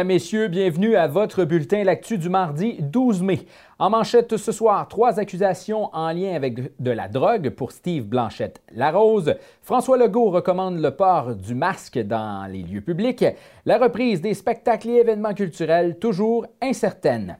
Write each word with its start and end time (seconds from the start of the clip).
Mesdames, 0.00 0.14
Messieurs, 0.14 0.48
bienvenue 0.48 0.96
à 0.96 1.08
votre 1.08 1.44
bulletin 1.44 1.84
L'actu 1.84 2.16
du 2.16 2.30
mardi 2.30 2.78
12 2.80 3.20
mai. 3.20 3.40
En 3.78 3.90
manchette 3.90 4.38
ce 4.38 4.50
soir, 4.50 4.88
trois 4.88 5.20
accusations 5.20 5.94
en 5.94 6.10
lien 6.12 6.34
avec 6.34 6.80
de 6.80 6.90
la 6.90 7.06
drogue 7.06 7.50
pour 7.50 7.70
Steve 7.70 8.04
Blanchette-Larose. 8.04 9.34
François 9.60 9.98
Legault 9.98 10.30
recommande 10.30 10.80
le 10.80 10.90
port 10.92 11.34
du 11.34 11.54
masque 11.54 11.98
dans 11.98 12.50
les 12.50 12.62
lieux 12.62 12.80
publics. 12.80 13.26
La 13.66 13.76
reprise 13.76 14.22
des 14.22 14.32
spectacles 14.32 14.88
et 14.88 15.00
événements 15.00 15.34
culturels 15.34 15.98
toujours 15.98 16.46
incertaine. 16.62 17.36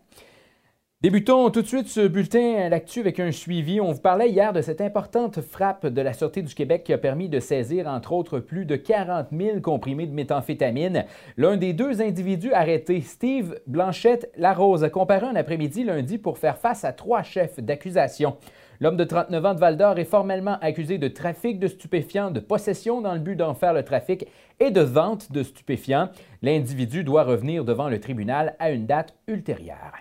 Débutons 1.03 1.49
tout 1.49 1.63
de 1.63 1.67
suite 1.67 1.89
ce 1.89 2.07
bulletin 2.07 2.69
l'actu 2.69 3.01
avec 3.01 3.21
un 3.21 3.33
suivi. 3.33 3.81
On 3.81 3.93
vous 3.93 4.03
parlait 4.03 4.29
hier 4.29 4.53
de 4.53 4.61
cette 4.61 4.83
importante 4.83 5.41
frappe 5.41 5.87
de 5.87 6.03
la 6.03 6.13
Sûreté 6.13 6.43
du 6.43 6.55
Québec 6.55 6.85
qui 6.85 6.93
a 6.93 6.99
permis 6.99 7.31
de 7.31 7.41
saisir, 7.41 7.87
entre 7.87 8.13
autres, 8.13 8.39
plus 8.39 8.67
de 8.67 8.77
40 8.77 9.29
000 9.33 9.61
comprimés 9.63 10.07
de 10.07 10.13
méthamphétamine. 10.13 11.07
L'un 11.39 11.57
des 11.57 11.73
deux 11.73 12.03
individus 12.03 12.53
arrêtés, 12.53 13.01
Steve 13.01 13.59
Blanchette-Larose, 13.67 14.85
a 14.85 14.91
comparé 14.91 15.25
un 15.25 15.37
après-midi 15.37 15.85
lundi 15.85 16.19
pour 16.19 16.37
faire 16.37 16.59
face 16.59 16.85
à 16.85 16.93
trois 16.93 17.23
chefs 17.23 17.59
d'accusation. 17.61 18.37
L'homme 18.79 18.99
de 18.99 19.05
39 19.05 19.47
ans 19.47 19.55
de 19.55 19.61
Val-d'Or 19.61 19.99
est 19.99 20.05
formellement 20.05 20.59
accusé 20.61 20.99
de 20.99 21.09
trafic 21.09 21.59
de 21.59 21.69
stupéfiants, 21.69 22.31
de 22.31 22.41
possession 22.41 23.01
dans 23.01 23.15
le 23.15 23.21
but 23.21 23.37
d'en 23.37 23.55
faire 23.55 23.73
le 23.73 23.85
trafic 23.85 24.27
et 24.59 24.71
de 24.71 24.83
vente 24.83 25.33
de 25.33 25.45
stupéfiants. 25.45 26.11
L'individu 26.43 27.05
doit 27.05 27.25
revenir 27.25 27.65
devant 27.65 27.89
le 27.89 28.01
tribunal 28.01 28.55
à 28.59 28.71
une 28.71 28.85
date 28.85 29.15
ultérieure. 29.29 29.95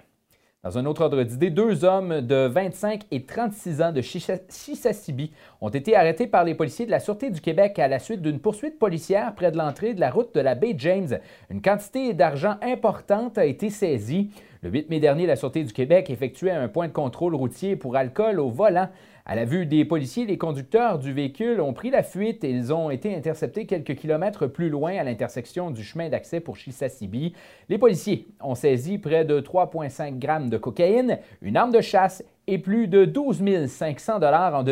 Dans 0.62 0.78
un 0.78 0.86
autre 0.86 1.04
ordre 1.04 1.24
d'idée, 1.24 1.52
deux 1.52 1.86
hommes 1.86 2.20
de 2.20 2.46
25 2.48 3.04
et 3.12 3.24
36 3.24 3.82
ans 3.82 3.92
de 3.94 4.02
Chisasibi 4.02 5.32
ont 5.62 5.70
été 5.70 5.96
arrêtés 5.96 6.28
par 6.28 6.44
les 6.44 6.54
policiers 6.54 6.86
de 6.86 6.92
la 6.92 7.00
Sûreté 7.00 7.30
du 7.30 7.40
Québec 7.40 7.80
à 7.80 7.88
la 7.88 7.98
suite 7.98 8.22
d'une 8.22 8.42
poursuite 8.42 8.78
policière 8.78 9.34
près 9.36 9.54
de 9.54 9.58
l'entrée 9.58 9.94
de 9.94 10.02
la 10.02 10.12
route 10.12 10.36
de 10.36 10.42
la 10.42 10.56
baie 10.56 10.76
James. 10.78 11.18
Une 11.50 11.62
quantité 11.62 12.14
d'argent 12.14 12.58
importante 12.62 13.38
a 13.38 13.46
été 13.46 13.70
saisie. 13.70 14.32
Le 14.62 14.70
8 14.70 14.90
mai 14.90 15.00
dernier, 15.00 15.28
la 15.28 15.38
Sûreté 15.38 15.64
du 15.64 15.72
Québec 15.72 16.10
effectuait 16.10 16.52
un 16.52 16.68
point 16.68 16.90
de 16.90 16.94
contrôle 16.94 17.36
routier 17.36 17.78
pour 17.78 17.96
alcool 17.96 18.42
au 18.42 18.50
volant 18.50 18.90
à 19.30 19.36
la 19.36 19.46
vue 19.46 19.68
des 19.68 19.86
policiers, 19.86 20.26
les 20.26 20.40
conducteurs 20.40 20.98
du 20.98 21.14
véhicule 21.14 21.62
ont 21.62 21.72
pris 21.72 21.92
la 21.92 22.02
fuite 22.02 22.44
et 22.44 22.50
ils 22.50 22.74
ont 22.74 22.90
été 22.90 23.16
interceptés 23.16 23.68
quelques 23.68 23.94
kilomètres 23.94 24.48
plus 24.48 24.72
loin 24.72 24.98
à 24.98 25.04
l'intersection 25.04 25.70
du 25.70 25.84
chemin 25.84 26.10
d'accès 26.10 26.40
pour 26.40 26.58
Chisasibi. 26.58 27.36
Les 27.70 27.78
policiers 27.78 28.28
ont 28.42 28.56
saisi 28.56 28.98
près 28.98 29.26
de 29.26 29.40
3,5 29.40 30.18
grammes 30.18 30.50
de 30.50 30.58
cocaïne, 30.58 31.20
une 31.44 31.58
arme 31.58 31.72
de 31.72 31.80
chasse 31.80 32.24
et 32.48 32.58
plus 32.58 32.88
de 32.88 33.06
12 33.06 33.68
500 33.68 34.18
dollars 34.18 34.56
en, 34.56 34.66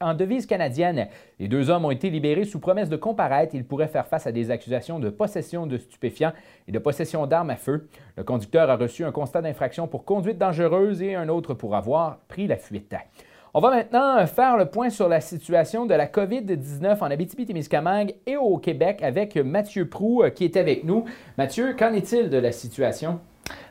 en 0.00 0.14
devise 0.14 0.46
canadienne. 0.46 1.08
Les 1.40 1.48
deux 1.48 1.68
hommes 1.68 1.84
ont 1.84 1.90
été 1.90 2.08
libérés 2.08 2.44
sous 2.44 2.60
promesse 2.60 2.88
de 2.88 2.96
comparaître. 2.96 3.56
Ils 3.56 3.66
pourraient 3.66 3.88
faire 3.88 4.06
face 4.06 4.28
à 4.28 4.30
des 4.30 4.52
accusations 4.52 5.00
de 5.00 5.10
possession 5.10 5.66
de 5.66 5.76
stupéfiants 5.76 6.34
et 6.68 6.70
de 6.70 6.78
possession 6.78 7.26
d'armes 7.26 7.50
à 7.50 7.56
feu. 7.56 7.88
Le 8.16 8.22
conducteur 8.22 8.70
a 8.70 8.76
reçu 8.76 9.04
un 9.04 9.10
constat 9.10 9.42
d'infraction 9.42 9.88
pour 9.88 10.04
conduite 10.04 10.38
dangereuse 10.38 11.02
et 11.02 11.16
un 11.16 11.28
autre 11.28 11.52
pour 11.52 11.74
avoir 11.74 12.18
pris 12.28 12.46
la 12.46 12.58
fuite. 12.58 12.94
On 13.56 13.60
va 13.60 13.70
maintenant 13.70 14.26
faire 14.26 14.56
le 14.56 14.66
point 14.66 14.90
sur 14.90 15.08
la 15.08 15.20
situation 15.20 15.86
de 15.86 15.94
la 15.94 16.08
COVID-19 16.08 16.98
en 16.98 17.06
Abitibi-Témiscamingue 17.06 18.16
et 18.26 18.36
au 18.36 18.58
Québec 18.58 19.00
avec 19.00 19.36
Mathieu 19.36 19.88
Prou 19.88 20.24
euh, 20.24 20.30
qui 20.30 20.44
est 20.44 20.56
avec 20.56 20.82
nous. 20.82 21.04
Mathieu, 21.38 21.72
qu'en 21.78 21.92
est-il 21.92 22.30
de 22.30 22.38
la 22.38 22.50
situation? 22.50 23.20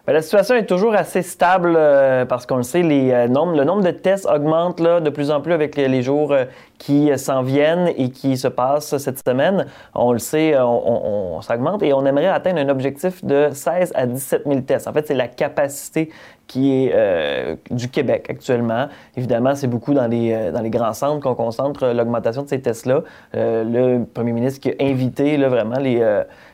Ben, 0.05 0.11
la 0.11 0.21
situation 0.21 0.55
est 0.55 0.65
toujours 0.65 0.95
assez 0.95 1.21
stable 1.21 1.75
euh, 1.77 2.25
parce 2.25 2.45
qu'on 2.45 2.57
le 2.57 2.63
sait, 2.63 2.83
euh, 2.83 3.27
le 3.27 3.63
nombre 3.63 3.83
de 3.83 3.91
tests 3.91 4.25
augmente 4.25 4.81
de 4.81 5.09
plus 5.09 5.31
en 5.31 5.39
plus 5.39 5.53
avec 5.53 5.77
les, 5.77 6.01
jours 6.01 6.35
qui 6.77 7.09
s'en 7.17 7.41
viennent 7.41 7.89
et 7.95 8.09
qui 8.09 8.35
se 8.35 8.49
passent 8.49 8.97
cette 8.97 9.25
semaine. 9.25 9.65
On 9.95 10.11
le 10.11 10.19
sait, 10.19 10.59
on, 10.59 11.35
on, 11.37 11.41
s'augmente 11.41 11.83
et 11.83 11.93
on 11.93 12.05
aimerait 12.05 12.27
atteindre 12.27 12.59
un 12.59 12.67
objectif 12.67 13.23
de 13.23 13.49
16 13.53 13.93
à 13.95 14.05
17 14.05 14.43
000 14.45 14.61
tests. 14.61 14.89
En 14.89 14.93
fait, 14.93 15.07
c'est 15.07 15.13
la 15.13 15.29
capacité 15.29 16.09
qui 16.47 16.71
est 16.71 16.91
euh, 16.93 17.55
du 17.71 17.89
Québec 17.89 18.27
actuellement. 18.29 18.87
Évidemment, 19.15 19.55
c'est 19.55 19.67
beaucoup 19.67 19.93
dans 19.93 20.07
les, 20.07 20.33
euh, 20.33 20.69
grands 20.69 20.93
centres 20.93 21.21
qu'on 21.21 21.35
concentre 21.35 21.87
l'augmentation 21.87 22.43
de 22.43 22.49
ces 22.49 22.61
tests-là. 22.61 23.01
Euh, 23.35 23.63
le 23.63 24.05
premier 24.05 24.33
ministre 24.33 24.59
qui 24.59 24.69
a 24.69 24.75
invité 24.79 25.37
vraiment 25.37 25.79
les, 25.79 25.99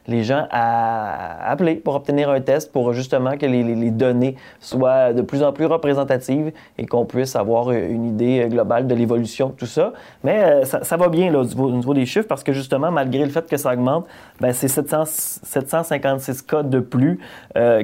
les 0.10 0.24
gens 0.24 0.48
à 0.52 1.50
appeler 1.50 1.76
pour 1.76 1.96
obtenir 1.96 2.30
un 2.30 2.42
test 2.42 2.72
pour 2.72 2.94
justement 2.94 3.38
que 3.38 3.46
les, 3.46 3.92
données 3.92 4.36
soient 4.60 5.14
de 5.14 5.22
plus 5.22 5.44
en 5.44 5.54
plus 5.54 5.66
représentatives 5.66 6.52
et 6.78 6.86
qu'on 6.86 7.06
puisse 7.06 7.36
avoir 7.36 7.72
une 7.72 8.06
idée 8.06 8.48
globale 8.50 8.88
de 8.88 8.96
l'évolution 8.96 9.50
de 9.50 9.54
tout 9.54 9.66
ça. 9.66 9.94
Mais 10.24 10.66
ça, 10.66 10.84
ça, 10.84 10.98
va 10.98 11.10
bien 11.10 11.32
là, 11.32 11.40
au, 11.40 11.72
niveau, 11.72 11.94
des 11.94 12.06
chiffres 12.06 12.28
parce 12.28 12.44
que 12.44 12.54
justement, 12.54 12.92
malgré 12.92 13.24
le 13.24 13.32
fait 13.32 13.48
que 13.50 13.58
ça 13.58 13.74
augmente, 13.74 14.08
ben, 14.40 14.54
c'est 14.54 14.68
756 14.68 16.42
cas 16.44 16.64
de 16.64 16.80
plus 16.80 17.20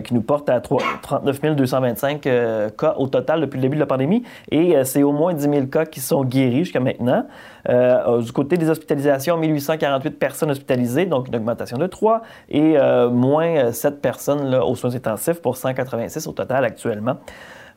qui 0.04 0.14
nous 0.14 0.22
portent 0.22 0.50
à 0.50 0.60
3, 0.60 0.82
39 1.02 1.42
225 1.54 2.26
euh, 2.28 2.70
cas 2.70 2.96
au 2.98 3.08
total 3.08 3.42
depuis 3.42 3.58
le 3.58 3.64
début 3.64 3.76
de 3.76 3.82
la 3.82 3.86
pandémie 3.86 4.24
et 4.52 4.76
euh, 4.76 4.84
c'est 4.84 5.04
au 5.04 5.12
moins 5.12 5.34
10 5.34 5.44
000 5.44 5.66
cas 5.68 5.86
qui 5.86 6.00
sont 6.00 6.24
guéris 6.24 6.66
jusqu'à 6.66 6.80
maintenant. 6.80 7.26
Euh, 7.70 8.22
du 8.22 8.32
côté 8.32 8.58
des 8.58 8.70
hospitalisations, 8.70 9.38
1848 9.38 10.12
personnes 10.12 10.52
hospitalisées, 10.52 11.06
donc 11.06 11.28
une 11.28 11.36
augmentation 11.36 11.78
de 11.78 11.88
3 11.88 12.22
et 12.50 12.78
moins 13.12 13.72
7 13.72 14.02
personnes 14.02 14.46
là, 14.50 14.66
aux 14.66 14.76
soins 14.76 14.96
intensifs 14.96 15.42
pour 15.42 15.58
186 15.58 16.28
au 16.28 16.32
total 16.32 16.66
actuellement 16.66 17.18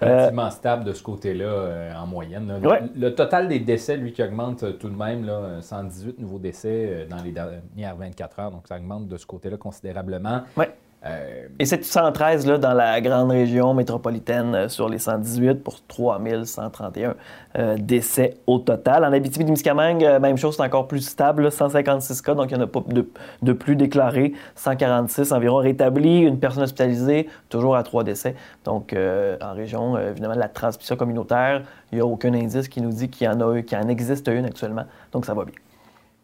relativement 0.01 0.51
stable 0.51 0.85
de 0.85 0.93
ce 0.93 1.03
côté-là 1.03 1.91
en 2.01 2.07
moyenne. 2.07 2.61
Le, 2.95 3.15
total 3.15 3.49
des 3.49 3.59
décès, 3.59 3.97
lui, 3.97 4.13
qui 4.13 4.23
augmente 4.23 4.79
tout 4.79 4.89
de 4.89 4.97
même, 4.97 5.27
là, 5.27 5.61
118 5.61 6.21
nouveaux 6.21 6.39
décès 6.39 7.09
dans 7.11 7.21
les 7.23 7.33
dernières 7.33 7.97
24 7.97 8.39
heures, 8.39 8.51
donc 8.53 8.69
ça 8.69 8.77
augmente 8.77 9.09
de 9.09 9.17
ce 9.17 9.27
côté-là 9.27 9.57
considérablement. 9.57 10.43
Ouais. 10.57 10.71
Euh, 11.07 11.47
Et 11.61 11.65
c'est 11.65 11.85
113 11.85 12.47
là, 12.47 12.59
dans 12.59 12.75
la 12.75 13.01
grande 13.01 13.31
région 13.31 13.73
métropolitaine 13.73 14.55
euh, 14.55 14.69
sur 14.69 14.89
les 14.89 14.99
118 14.99 15.63
pour 15.63 15.81
3131 15.87 17.15
euh, 17.57 17.77
décès 17.79 18.37
au 18.49 18.59
total. 18.59 19.05
En 19.05 19.13
Abitibi-Témiscamingue, 19.13 20.19
même 20.21 20.37
chose, 20.37 20.57
c'est 20.57 20.63
encore 20.63 20.89
plus 20.89 21.03
stable, 21.03 21.53
156 21.53 22.21
cas, 22.23 22.35
donc 22.35 22.51
il 22.51 22.57
n'y 22.57 22.61
en 22.61 22.65
a 22.65 22.67
pas 22.67 22.83
de, 22.89 23.53
plus 23.53 23.77
déclarés, 23.77 24.33
146 24.57 25.31
environ 25.31 25.57
rétablis, 25.57 26.19
une 26.19 26.41
personne 26.41 26.65
hospitalisée, 26.65 27.29
toujours 27.49 27.77
à 27.77 27.85
trois 27.85 28.03
décès. 28.03 28.35
Donc 28.65 28.95
en 28.95 29.55
région, 29.55 29.99
évidemment, 29.99 30.35
la 30.35 30.49
transmission 30.49 30.97
communautaire, 30.97 31.63
il 31.93 31.97
n'y 31.97 32.03
a 32.03 32.07
aucun 32.07 32.35
indice 32.35 32.69
qui 32.69 32.81
nous 32.81 32.91
dit 32.91 33.09
qu'il 33.09 33.27
y 33.27 33.29
en 33.29 33.41
a 33.41 33.63
qu'il 33.63 33.79
en 33.79 33.89
existe 33.89 34.29
une 34.29 34.45
actuellement, 34.45 34.85
donc 35.13 35.25
ça 35.25 35.35
va 35.35 35.45
bien. 35.45 35.55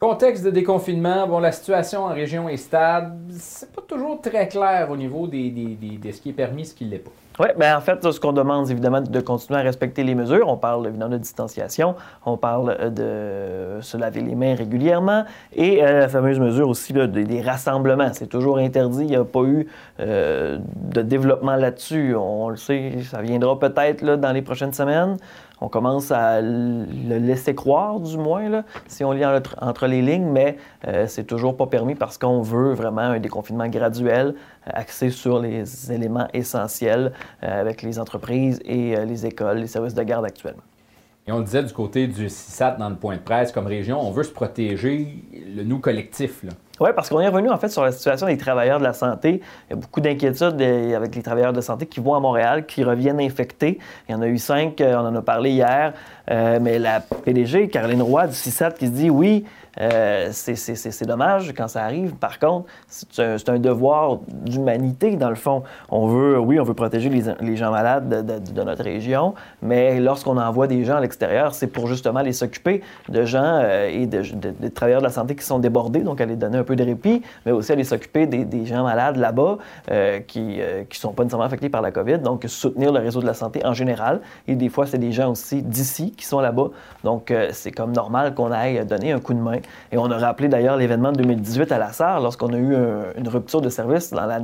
Contexte 0.05 0.45
de 0.45 0.51
déconfinement, 0.51 1.27
bon, 1.27 1.39
la 1.39 1.51
situation 1.51 2.05
en 2.05 2.13
région 2.13 2.47
est 2.47 2.59
stable. 2.59 3.15
C'est 3.31 3.73
pas 3.73 3.81
toujours 3.81 4.21
très 4.21 4.49
clair 4.49 4.91
au 4.91 4.99
niveau 4.99 5.27
des, 5.27 5.49
de 5.51 6.13
ce 6.13 6.21
qui 6.21 6.29
est 6.29 6.35
permis, 6.35 6.67
ce 6.67 6.75
qui 6.75 6.85
ne 6.85 6.91
l'est 6.91 6.99
pas. 6.99 7.11
Oui, 7.41 7.49
bien 7.59 7.79
en 7.79 7.81
fait, 7.81 8.13
ce 8.13 8.21
qu'on 8.21 8.35
demande, 8.35 8.71
évidemment, 8.71 9.01
de 9.01 9.21
continuer 9.21 9.61
à 9.61 9.63
respecter 9.63 10.05
les 10.05 10.15
mesures. 10.15 10.47
On 10.47 10.59
parle 10.59 10.87
évidemment 10.87 11.11
de 11.11 11.17
distanciation, 11.17 11.95
on 12.27 12.37
parle 12.37 12.77
euh, 12.79 13.79
de 13.79 13.83
se 13.83 13.97
laver 13.97 14.21
les 14.21 14.35
mains 14.35 14.55
régulièrement 14.55 15.25
et 15.55 15.83
euh, 15.83 16.01
la 16.01 16.09
fameuse 16.09 16.39
mesure 16.39 16.69
aussi 16.69 16.93
des 16.93 17.41
rassemblements. 17.41 18.11
C'est 18.13 18.29
toujours 18.29 18.59
interdit, 18.59 19.05
il 19.05 19.07
n'y 19.07 19.17
a 19.17 19.25
pas 19.25 19.43
eu 19.43 19.67
euh, 20.01 20.59
de 20.77 21.01
développement 21.01 21.57
là-dessus. 21.57 22.15
On 22.15 22.51
le 22.51 22.57
sait, 22.57 22.99
ça 23.11 23.23
viendra 23.23 23.59
peut-être 23.59 24.05
dans 24.05 24.33
les 24.33 24.43
prochaines 24.43 24.75
semaines. 24.75 25.17
On 25.61 25.69
commence 25.69 26.11
à 26.11 26.41
le 26.43 27.19
laisser 27.19 27.55
croire, 27.55 28.01
du 28.01 28.19
moins, 28.19 28.65
si 28.87 29.05
on 29.05 29.13
lit 29.13 29.25
entre, 29.25 29.87
les 29.87 30.03
lignes, 30.03 30.31
mais 30.31 30.59
c'est 31.07 31.27
toujours 31.27 31.57
pas 31.57 31.67
permis 31.67 31.95
parce 31.95 32.19
qu'on 32.19 32.43
veut 32.43 32.75
vraiment 32.75 33.03
un 33.03 33.21
déconfinement 33.21 33.69
graduel, 33.69 34.35
axé 34.67 35.11
sur 35.11 35.41
les 35.41 35.93
éléments 35.93 36.29
essentiels 36.33 37.13
euh, 37.43 37.61
avec 37.61 37.83
les 37.83 37.99
entreprises 37.99 38.61
et 38.65 38.97
euh, 38.97 39.05
les 39.05 39.27
écoles, 39.27 39.59
les 39.59 39.67
services 39.67 39.95
de 39.95 40.03
garde 40.03 40.25
actuellement. 40.25 40.63
Et 41.27 41.33
on 41.33 41.39
le 41.39 41.45
disait 41.45 41.63
du 41.63 41.73
côté 41.73 42.07
du 42.07 42.29
CISAT 42.29 42.73
dans 42.73 42.91
le 42.91 42.97
point 42.97 43.17
de 43.17 43.21
presse, 43.21 43.51
comme 43.51 43.67
région, 43.67 43.99
on 43.99 44.11
veut 44.11 44.25
se 44.25 44.31
protéger, 44.31 45.25
le 45.33 45.65
nous 45.65 45.79
collectif. 45.79 46.45
Oui, 46.81 46.91
parce 46.95 47.09
qu'on 47.09 47.21
est 47.21 47.29
revenu 47.29 47.51
en 47.51 47.57
fait 47.57 47.69
sur 47.69 47.85
la 47.85 47.93
situation 47.93 48.27
des 48.27 48.37
travailleurs 48.37 48.79
de 48.79 48.85
la 48.85 48.93
santé. 48.93 49.41
Il 49.69 49.71
y 49.71 49.73
a 49.75 49.77
beaucoup 49.77 50.01
d'inquiétudes 50.01 50.61
avec 50.61 51.15
les 51.15 51.23
travailleurs 51.23 51.53
de 51.53 51.61
santé 51.61 51.87
qui 51.87 52.01
vont 52.01 52.15
à 52.15 52.21
Montréal, 52.21 52.67
qui 52.67 52.83
reviennent 52.83 53.21
infectés. 53.21 53.79
Il 54.09 54.13
y 54.13 54.15
en 54.15 54.23
a 54.23 54.27
eu 54.27 54.39
cinq, 54.39 54.81
euh, 54.81 54.97
on 54.97 55.07
en 55.07 55.15
a 55.15 55.23
parlé 55.23 55.51
hier. 55.51 55.93
mais 56.29 56.79
la 56.79 57.01
PDG, 57.01 57.69
Caroline 57.69 58.03
Roy 58.03 58.27
du 58.27 58.35
CISAT, 58.35 58.73
qui 58.73 58.87
se 58.87 58.93
dit 58.93 59.11
oui, 59.11 59.45
euh, 59.81 60.29
c'est 60.33 61.07
dommage 61.07 61.53
quand 61.57 61.69
ça 61.69 61.83
arrive. 61.83 62.15
Par 62.15 62.39
contre, 62.39 62.67
c'est 62.89 63.49
un, 63.49 63.59
devoir 63.59 64.19
d'humanité, 64.29 65.17
dans 65.17 65.31
le 65.31 65.35
fond. 65.35 65.63
On 65.91 66.07
veut, 66.07 66.39
oui, 66.39 66.61
on 66.61 66.65
veut 66.65 66.75
protéger 66.75 67.09
les, 67.09 67.57
gens 67.57 67.71
malades 67.71 68.09
de, 68.55 68.63
notre 68.63 68.85
région, 68.85 69.35
mais 69.63 70.01
lorsqu'on 70.01 70.37
envoie 70.37 70.67
des 70.67 70.85
gens 70.85 70.97
à 70.97 71.01
l'extérieur, 71.01 71.55
c'est 71.55 71.67
pour 71.67 71.87
justement 71.87 72.21
les 72.21 72.33
s'occuper 72.33 72.83
de 73.09 73.25
gens 73.25 73.61
euh, 73.63 73.89
et 73.89 74.07
de, 74.07 74.69
travailleurs 74.69 75.01
de 75.01 75.07
la 75.07 75.13
santé 75.13 75.35
qui 75.35 75.45
sont 75.45 75.59
débordés, 75.59 76.01
donc 76.01 76.21
aller 76.21 76.37
donner 76.37 76.59
un 76.59 76.64
peu 76.65 76.77
de 76.77 76.85
répit, 76.85 77.23
mais 77.47 77.53
aussi 77.53 77.73
aller 77.73 77.85
s'occuper 77.85 78.27
des, 78.27 78.67
gens 78.67 78.85
malades 78.85 79.17
là-bas 79.17 79.59
qui 80.27 80.59
ne 80.59 80.85
sont 80.93 81.13
pas 81.13 81.25
nécessairement 81.25 81.47
affectés 81.47 81.69
par 81.69 81.83
la 81.83 81.91
COVID. 81.91 82.19
Donc, 82.19 82.45
soutenir 82.47 82.93
le 82.93 83.01
réseau 83.01 83.21
de 83.21 83.27
la 83.27 83.35
santé 83.35 83.65
en 83.65 83.75
général. 83.75 84.21
Et 84.49 84.55
des 84.57 84.69
fois, 84.69 84.87
c'est 84.87 84.99
des 84.99 85.13
gens 85.13 85.31
aussi 85.31 85.63
d'ici 85.63 86.13
qui 86.13 86.25
sont 86.25 86.41
là-bas. 86.41 86.71
Donc, 87.03 87.33
c'est 87.53 87.73
comme 87.73 87.93
normal 87.93 88.35
qu'on 88.35 88.51
aille 88.53 88.85
donner 88.87 89.13
un 89.13 89.21
coup 89.21 89.35
de 89.35 89.41
main. 89.41 89.59
Et 89.93 89.99
on 89.99 90.11
a 90.11 90.19
rappelé 90.19 90.49
d'ailleurs 90.49 90.77
l'événement 90.77 91.13
de 91.13 91.19
2018 91.19 91.73
à 91.73 91.79
la 91.79 91.93
SAR 91.93 92.21
lorsqu'on 92.21 92.53
a 92.53 92.59
eu 92.59 92.75
une 93.17 93.29
rupture 93.29 93.61
de 93.61 93.69
service 93.69 94.11
dans 94.11 94.27
la, 94.27 94.41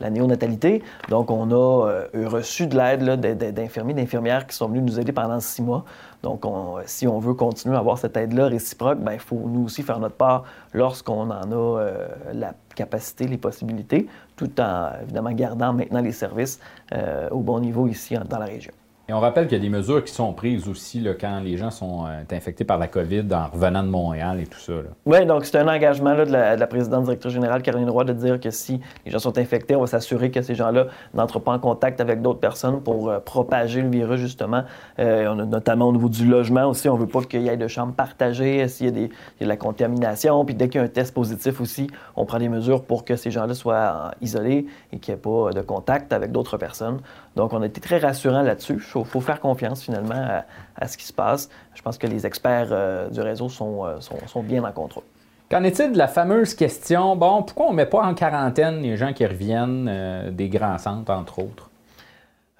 la, 0.00 0.10
néonatalité. 0.10 0.82
Donc, 1.08 1.30
on 1.30 1.50
a 1.50 1.88
euh, 1.88 2.28
reçu 2.28 2.66
de 2.66 2.76
l'aide 2.76 3.20
d'infirmiers, 3.54 3.94
d'infirmières 3.94 4.46
qui 4.46 4.56
sont 4.56 4.68
venus 4.68 4.82
nous 4.82 5.00
aider 5.00 5.12
pendant 5.12 5.40
six 5.40 5.62
mois. 5.62 5.84
Donc, 6.22 6.44
si 6.86 7.08
on 7.08 7.18
veut 7.18 7.34
continuer 7.34 7.74
à 7.76 7.80
avoir 7.80 7.98
cette 7.98 8.16
aide-là 8.16 8.46
réciproque, 8.46 8.98
ben, 9.00 9.12
il 9.12 9.18
faut 9.18 9.42
nous 9.44 9.64
aussi 9.64 9.82
faire 9.82 9.98
notre 9.98 10.14
part 10.14 10.44
lorsqu'on 10.72 11.30
en 11.30 11.30
a 11.30 11.56
euh, 11.56 12.08
la 12.32 12.54
capacité, 12.76 13.26
les 13.26 13.38
possibilités, 13.38 14.06
tout 14.36 14.60
en 14.60 14.90
évidemment 15.02 15.32
gardant 15.32 15.72
maintenant 15.72 16.00
les 16.00 16.12
services 16.12 16.60
euh, 16.92 17.28
au 17.30 17.40
bon 17.40 17.60
niveau 17.60 17.88
ici 17.88 18.14
dans 18.28 18.38
la 18.38 18.46
région. 18.46 18.72
Et 19.08 19.12
on 19.12 19.18
rappelle 19.18 19.48
qu'il 19.48 19.58
y 19.58 19.60
a 19.60 19.62
des 19.62 19.68
mesures 19.68 20.04
qui 20.04 20.12
sont 20.12 20.32
prises 20.32 20.68
aussi 20.68 21.00
là, 21.00 21.14
quand 21.20 21.40
les 21.40 21.56
gens 21.56 21.72
sont 21.72 22.06
euh, 22.06 22.22
infectés 22.30 22.64
par 22.64 22.78
la 22.78 22.86
COVID 22.86 23.24
en 23.32 23.48
revenant 23.48 23.82
de 23.82 23.88
Montréal 23.88 24.38
et 24.40 24.46
tout 24.46 24.60
ça. 24.60 24.74
Oui, 25.06 25.26
donc 25.26 25.44
c'est 25.44 25.58
un 25.58 25.66
engagement 25.66 26.14
de, 26.14 26.22
la, 26.22 26.66
présidente 26.68 27.04
directrice 27.04 27.32
générale 27.32 27.62
Caroline 27.62 27.90
Roy 27.90 28.04
de 28.04 28.12
dire 28.12 28.38
que 28.38 28.50
si 28.50 28.80
les 29.04 29.10
gens 29.10 29.18
sont 29.18 29.36
infectés, 29.38 29.74
on 29.74 29.80
va 29.80 29.88
s'assurer 29.88 30.30
que 30.30 30.40
ces 30.40 30.54
gens-là 30.54 30.86
n'entrent 31.14 31.40
pas 31.40 31.52
en 31.52 31.58
contact 31.58 32.00
avec 32.00 32.22
d'autres 32.22 32.38
personnes 32.38 32.80
pour 32.80 33.10
euh, 33.10 33.18
propager 33.18 33.82
le 33.82 33.88
virus, 33.88 34.20
justement. 34.20 34.62
Euh, 35.00 35.26
on 35.28 35.38
a, 35.40 35.46
notamment 35.46 35.88
au 35.88 35.92
niveau 35.92 36.08
du 36.08 36.24
logement 36.24 36.66
aussi, 36.66 36.88
on 36.88 36.94
veut 36.94 37.08
pas 37.08 37.22
qu'il 37.22 37.42
y 37.42 37.48
ait 37.48 37.56
de 37.56 37.66
chambres 37.66 37.94
partagées, 37.94 38.68
s'il 38.68 38.86
y, 38.86 38.88
a 38.88 38.92
des, 38.92 39.08
de 39.40 39.46
la 39.46 39.56
contamination. 39.56 40.44
Puis 40.44 40.54
dès 40.54 40.68
qu'il 40.68 40.80
y 40.80 40.82
a 40.82 40.84
un 40.84 40.88
test 40.88 41.12
positif 41.12 41.60
aussi, 41.60 41.88
on 42.14 42.24
prend 42.24 42.38
des 42.38 42.48
mesures 42.48 42.84
pour 42.84 43.04
que 43.04 43.16
ces 43.16 43.32
gens-là 43.32 43.54
soient 43.54 44.12
isolés 44.20 44.66
et 44.92 45.00
qu'il 45.00 45.12
n'y 45.12 45.18
ait 45.18 45.20
pas 45.20 45.50
de 45.52 45.60
contact 45.60 46.12
avec 46.12 46.30
d'autres 46.30 46.56
personnes. 46.56 47.00
Donc, 47.36 47.52
on 47.52 47.62
a 47.62 47.66
été 47.66 47.80
très 47.80 47.98
rassurant 47.98 48.42
là-dessus. 48.42 48.74
Il 48.74 49.04
faut, 49.04 49.20
faire 49.20 49.40
confiance 49.40 49.82
finalement 49.82 50.42
à, 50.76 50.88
ce 50.88 50.96
qui 50.96 51.04
se 51.04 51.12
passe. 51.12 51.48
Je 51.74 51.82
pense 51.82 51.98
que 51.98 52.06
les 52.06 52.26
experts 52.26 52.68
euh, 52.70 53.08
du 53.08 53.20
réseau 53.20 53.46
euh, 53.46 54.00
sont, 54.00 54.42
bien 54.42 54.62
en 54.64 54.72
contrôle. 54.72 55.04
Qu'en 55.50 55.62
est-il 55.64 55.92
de 55.92 55.98
la 55.98 56.08
fameuse 56.08 56.54
question, 56.54 57.16
bon, 57.16 57.42
pourquoi 57.42 57.66
on 57.66 57.70
ne 57.72 57.76
met 57.76 57.86
pas 57.86 58.02
en 58.02 58.14
quarantaine 58.14 58.80
les 58.80 58.96
gens 58.96 59.12
qui 59.12 59.26
reviennent 59.26 59.88
euh, 59.88 60.30
des 60.30 60.48
grands 60.48 60.78
centres, 60.78 61.10
entre 61.12 61.38
autres? 61.40 61.70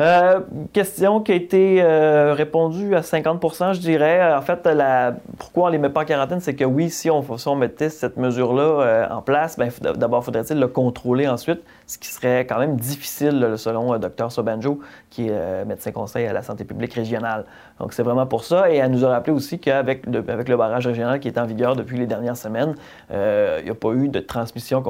Euh, 0.02 0.40
question 0.72 1.20
qui 1.20 1.30
a 1.30 1.34
été 1.36 1.80
euh, 1.80 2.34
répondue 2.34 2.96
à 2.96 3.02
50% 3.02 3.74
je 3.74 3.78
dirais. 3.78 4.34
En 4.34 4.42
fait, 4.42 4.66
la, 4.66 5.14
pourquoi 5.38 5.64
on 5.64 5.66
ne 5.66 5.72
les 5.72 5.78
met 5.78 5.90
pas 5.90 6.00
en 6.02 6.04
quarantaine, 6.04 6.40
c'est 6.40 6.56
que 6.56 6.64
oui, 6.64 6.90
si 6.90 7.08
on, 7.08 7.22
mettait 7.54 7.88
cette 7.88 8.16
mesure-là 8.16 8.62
euh, 8.62 9.08
en 9.10 9.22
place, 9.22 9.56
ben, 9.56 9.70
d'abord, 9.94 10.24
faudrait-il 10.24 10.58
le 10.58 10.66
contrôler 10.66 11.28
ensuite, 11.28 11.60
ce 11.86 11.98
qui 11.98 12.08
serait 12.08 12.46
quand 12.46 12.58
même 12.58 12.74
difficile, 12.76 13.54
selon 13.56 13.96
Dr 13.98 14.32
Sobanjo, 14.32 14.80
qui 15.08 15.28
est 15.28 15.64
médecin 15.66 15.92
conseil 15.92 16.26
à 16.26 16.32
la 16.32 16.42
santé 16.42 16.64
publique 16.64 16.94
régionale. 16.94 17.44
Donc, 17.78 17.92
c'est 17.92 18.02
vraiment 18.02 18.26
pour 18.26 18.42
ça. 18.42 18.72
Et 18.72 18.76
elle 18.78 18.90
nous 18.90 19.04
a 19.04 19.10
rappelé 19.10 19.32
aussi 19.32 19.60
qu'avec 19.60 20.06
avec 20.08 20.48
le 20.48 20.56
barrage 20.56 20.86
régional 20.86 21.20
qui 21.20 21.28
est 21.28 21.38
en 21.38 21.46
vigueur 21.46 21.76
depuis 21.76 21.98
les 21.98 22.06
dernières 22.06 22.36
semaines, 22.36 22.74
il 23.10 23.64
n'y 23.64 23.70
a 23.70 23.74
pas 23.74 23.92
eu 23.92 24.08
de 24.08 24.18
transmission 24.18 24.82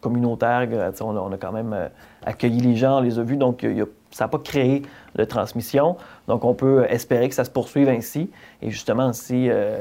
communautaire. 0.00 0.68
On 1.00 1.16
a, 1.16 1.20
on 1.20 1.32
a, 1.32 1.36
quand 1.36 1.52
même 1.52 1.90
accueilli 2.24 2.60
les 2.60 2.76
gens, 2.76 2.98
on 2.98 3.00
les 3.00 3.18
a 3.18 3.22
vus. 3.22 3.36
Donc, 3.36 3.62
y 3.62 3.80
a 3.80 3.86
ça 4.10 4.24
n'a 4.24 4.28
pas 4.28 4.38
créé 4.38 4.82
de 5.16 5.24
transmission. 5.24 5.96
Donc, 6.28 6.44
on 6.44 6.54
peut 6.54 6.84
espérer 6.88 7.28
que 7.28 7.34
ça 7.34 7.44
se 7.44 7.50
poursuive 7.50 7.88
ainsi. 7.88 8.30
Et 8.62 8.70
justement, 8.70 9.12
si, 9.12 9.48
euh, 9.48 9.78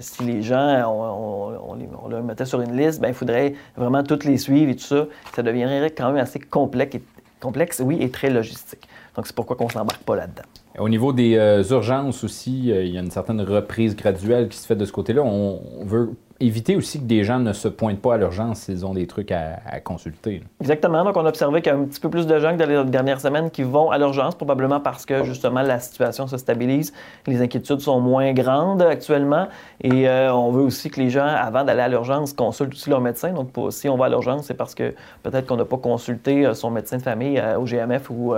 si 0.00 0.24
les 0.24 0.42
gens, 0.42 0.84
on, 0.88 1.74
les, 1.74 2.22
mettait 2.22 2.44
sur 2.44 2.60
une 2.60 2.76
liste, 2.76 3.00
bien, 3.00 3.10
il 3.10 3.14
faudrait 3.14 3.54
vraiment 3.76 4.02
toutes 4.02 4.24
les 4.24 4.38
suivre 4.38 4.70
et 4.70 4.76
tout 4.76 4.84
ça. 4.84 5.06
Ça 5.34 5.42
deviendrait 5.42 5.90
quand 5.90 6.08
même 6.12 6.22
assez 6.22 6.38
complexe, 6.38 6.96
et, 6.96 7.02
complexe 7.40 7.82
oui, 7.84 7.98
et 8.00 8.10
très 8.10 8.30
logistique. 8.30 8.88
Donc, 9.14 9.26
c'est 9.26 9.36
pourquoi 9.36 9.56
on 9.60 9.66
ne 9.66 9.70
s'embarque 9.70 10.02
pas 10.02 10.16
là-dedans. 10.16 10.42
Au 10.78 10.88
niveau 10.90 11.12
des 11.14 11.36
euh, 11.36 11.62
urgences 11.62 12.22
aussi, 12.22 12.70
euh, 12.70 12.84
il 12.84 12.92
y 12.92 12.98
a 12.98 13.00
une 13.00 13.10
certaine 13.10 13.40
reprise 13.40 13.96
graduelle 13.96 14.48
qui 14.48 14.58
se 14.58 14.66
fait 14.66 14.76
de 14.76 14.84
ce 14.84 14.92
côté-là. 14.92 15.22
On, 15.22 15.60
veut 15.84 16.10
éviter 16.40 16.76
aussi 16.76 17.00
que 17.00 17.04
des 17.04 17.24
gens 17.24 17.38
ne 17.38 17.52
se 17.52 17.68
pointent 17.68 18.00
pas 18.00 18.14
à 18.14 18.16
l'urgence 18.16 18.60
s'ils 18.60 18.84
ont 18.84 18.94
des 18.94 19.06
trucs 19.06 19.32
à, 19.32 19.80
consulter. 19.80 20.42
Exactement. 20.60 21.04
Donc, 21.04 21.16
on 21.16 21.24
a 21.24 21.28
observé 21.28 21.62
qu'il 21.62 21.72
y 21.72 21.74
a 21.74 21.78
un 21.78 21.84
petit 21.84 22.00
peu 22.00 22.10
plus 22.10 22.26
de 22.26 22.38
gens 22.38 22.56
que 22.56 22.62
dans 22.62 22.68
les 22.68 22.90
dernières 22.90 23.20
semaines 23.20 23.50
qui 23.50 23.62
vont 23.62 23.90
à 23.90 23.98
l'urgence, 23.98 24.34
probablement 24.34 24.80
parce 24.80 25.06
que 25.06 25.24
justement 25.24 25.62
la 25.62 25.80
situation 25.80 26.26
se 26.26 26.36
stabilise, 26.36 26.92
les 27.26 27.40
inquiétudes 27.40 27.80
sont 27.80 28.00
moins 28.00 28.32
grandes 28.32 28.82
actuellement. 28.82 29.48
Et 29.82 30.08
euh, 30.08 30.32
on 30.32 30.50
veut 30.50 30.62
aussi 30.62 30.90
que 30.90 31.00
les 31.00 31.10
gens, 31.10 31.26
avant 31.26 31.64
d'aller 31.64 31.82
à 31.82 31.88
l'urgence, 31.88 32.32
consultent 32.32 32.72
aussi 32.72 32.90
leur 32.90 33.00
médecin. 33.00 33.32
Donc, 33.32 33.50
si 33.70 33.88
on 33.88 33.96
va 33.96 34.06
à 34.06 34.08
l'urgence, 34.08 34.46
c'est 34.46 34.54
parce 34.54 34.74
que 34.74 34.94
peut-être 35.22 35.46
qu'on 35.46 35.56
n'a 35.56 35.64
pas 35.64 35.78
consulté 35.78 36.52
son 36.54 36.70
médecin 36.70 36.96
de 36.98 37.02
famille 37.02 37.42
au 37.58 37.64
GMF 37.64 38.10
ou 38.10 38.34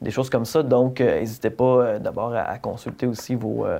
des 0.00 0.10
choses 0.10 0.30
comme 0.30 0.44
ça. 0.44 0.62
Donc, 0.62 1.00
euh, 1.00 1.20
n'hésitez 1.20 1.50
pas 1.50 1.64
euh, 1.64 1.98
d'abord 1.98 2.34
à, 2.34 2.58
consulter 2.58 3.06
aussi 3.06 3.34
vos, 3.34 3.66
euh, 3.66 3.78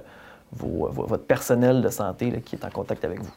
votre 0.53 1.25
personnel 1.25 1.83
de 1.83 1.89
santé 1.89 2.41
qui 2.45 2.57
est 2.57 2.65
en 2.65 2.71
contact 2.71 3.05
avec 3.05 3.21
vous. 3.21 3.31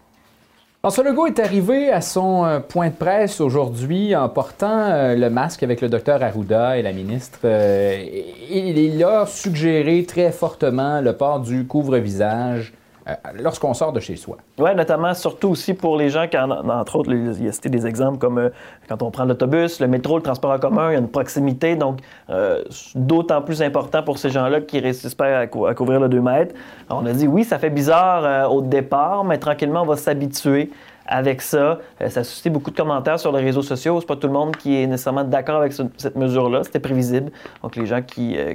François 0.85 1.05
Legault 1.05 1.27
est 1.27 1.39
arrivé 1.39 1.93
à 1.93 2.01
son 2.01 2.61
point 2.67 2.89
de 2.89 2.93
presse 2.93 3.39
aujourd'hui 3.39 4.13
en 4.17 4.27
portant 4.27 5.13
le 5.15 5.29
masque 5.29 5.63
avec 5.63 5.79
le 5.79 5.87
docteur 5.87 6.21
Arruda 6.21 6.77
et 6.77 6.81
la 6.81 6.91
ministre. 6.91 7.39
il 7.45 9.01
a 9.01 9.25
suggéré 9.25 10.03
très 10.03 10.33
fortement 10.33 10.99
le 10.99 11.13
port 11.13 11.39
du 11.39 11.65
couvre-visage 11.65 12.73
euh, 13.07 13.13
lorsqu'on 13.41 13.73
sort 13.73 13.91
de 13.91 13.99
chez 13.99 14.15
soi. 14.15 14.37
Oui, 14.57 14.73
notamment, 14.75 15.13
surtout 15.13 15.49
aussi 15.49 15.73
pour 15.73 15.97
les 15.97 16.09
gens, 16.09 16.25
quand, 16.31 16.49
entre 16.69 16.95
autres, 16.95 17.11
il 17.11 17.43
y 17.43 17.47
a 17.49 17.51
cité 17.51 17.69
des 17.69 17.85
exemples 17.85 18.17
comme 18.17 18.37
euh, 18.37 18.49
quand 18.87 19.01
on 19.01 19.11
prend 19.11 19.25
l'autobus, 19.25 19.81
le 19.81 19.87
métro, 19.87 20.17
le 20.17 20.23
transport 20.23 20.51
en 20.51 20.59
commun, 20.59 20.89
il 20.89 20.93
y 20.93 20.95
a 20.95 20.99
une 20.99 21.09
proximité, 21.09 21.75
donc 21.75 21.99
euh, 22.29 22.63
d'autant 22.95 23.41
plus 23.41 23.61
important 23.61 24.03
pour 24.03 24.17
ces 24.17 24.29
gens-là 24.29 24.61
qui 24.61 24.79
réussissent 24.79 25.15
pas 25.15 25.39
à, 25.39 25.47
couvrir 25.47 25.99
le 25.99 26.07
2 26.07 26.21
mètres. 26.21 26.55
on 26.89 27.05
a 27.05 27.11
dit 27.11 27.27
oui, 27.27 27.43
ça 27.43 27.59
fait 27.59 27.69
bizarre 27.69 28.51
au 28.53 28.61
départ, 28.61 29.25
mais 29.25 29.37
tranquillement, 29.37 29.81
on 29.81 29.87
va 29.87 29.97
s'habituer 29.97 30.71
avec 31.05 31.41
ça. 31.41 31.79
Euh, 32.01 32.09
ça 32.09 32.21
a 32.21 32.23
suscité 32.23 32.49
beaucoup 32.49 32.71
de 32.71 32.75
commentaires 32.75 33.19
sur 33.19 33.31
les 33.31 33.43
réseaux 33.43 33.61
sociaux. 33.61 33.99
C'est 33.99 34.07
pas 34.07 34.15
tout 34.15 34.27
le 34.27 34.33
monde 34.33 34.55
qui 34.55 34.81
est 34.81 34.87
nécessairement 34.87 35.23
d'accord 35.23 35.57
avec 35.57 35.73
cette 35.73 36.15
mesure-là. 36.15 36.63
C'était 36.63 36.79
prévisible. 36.79 37.31
Donc, 37.61 37.75
les 37.75 37.85
gens 37.85 38.01
qui, 38.01 38.37
euh, 38.37 38.53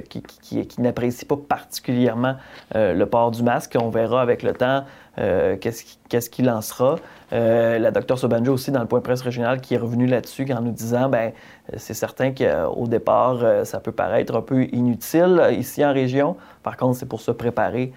n'apprécient 0.77 1.27
pas 1.27 1.37
particulièrement 1.37 2.35
euh, 2.75 2.93
le 2.93 3.05
port 3.05 3.31
du 3.31 3.43
masque, 3.43 3.77
on 3.79 3.89
verra 3.89 4.21
avec 4.21 4.43
le 4.43 4.53
temps 4.53 4.83
qu'est-ce 5.59 6.29
qu'il 6.29 6.49
en 6.49 6.61
sera. 6.61 6.95
la 7.33 7.91
docteur 7.91 8.17
Sobanjo 8.17 8.53
aussi, 8.53 8.71
dans 8.71 8.79
le 8.79 8.85
point 8.85 9.01
presse 9.01 9.21
régional, 9.21 9.59
qui 9.59 9.73
est 9.73 9.77
revenu 9.77 10.05
là-dessus 10.05 10.49
en 10.53 10.61
nous 10.61 10.71
disant, 10.71 11.09
ben 11.09 11.33
c'est 11.75 11.93
certain 11.93 12.31
qu'au 12.31 12.87
départ, 12.87 13.65
ça 13.65 13.81
peut 13.81 13.91
paraître 13.91 14.33
un 14.33 14.41
peu 14.41 14.63
inutile 14.71 15.41
ici 15.51 15.83
en 15.83 15.91
région. 15.91 16.37
Par 16.63 16.77
contre, 16.77 16.97
c'est 16.97 17.05
pour 17.05 17.19
se 17.19 17.31
préparer 17.31 17.91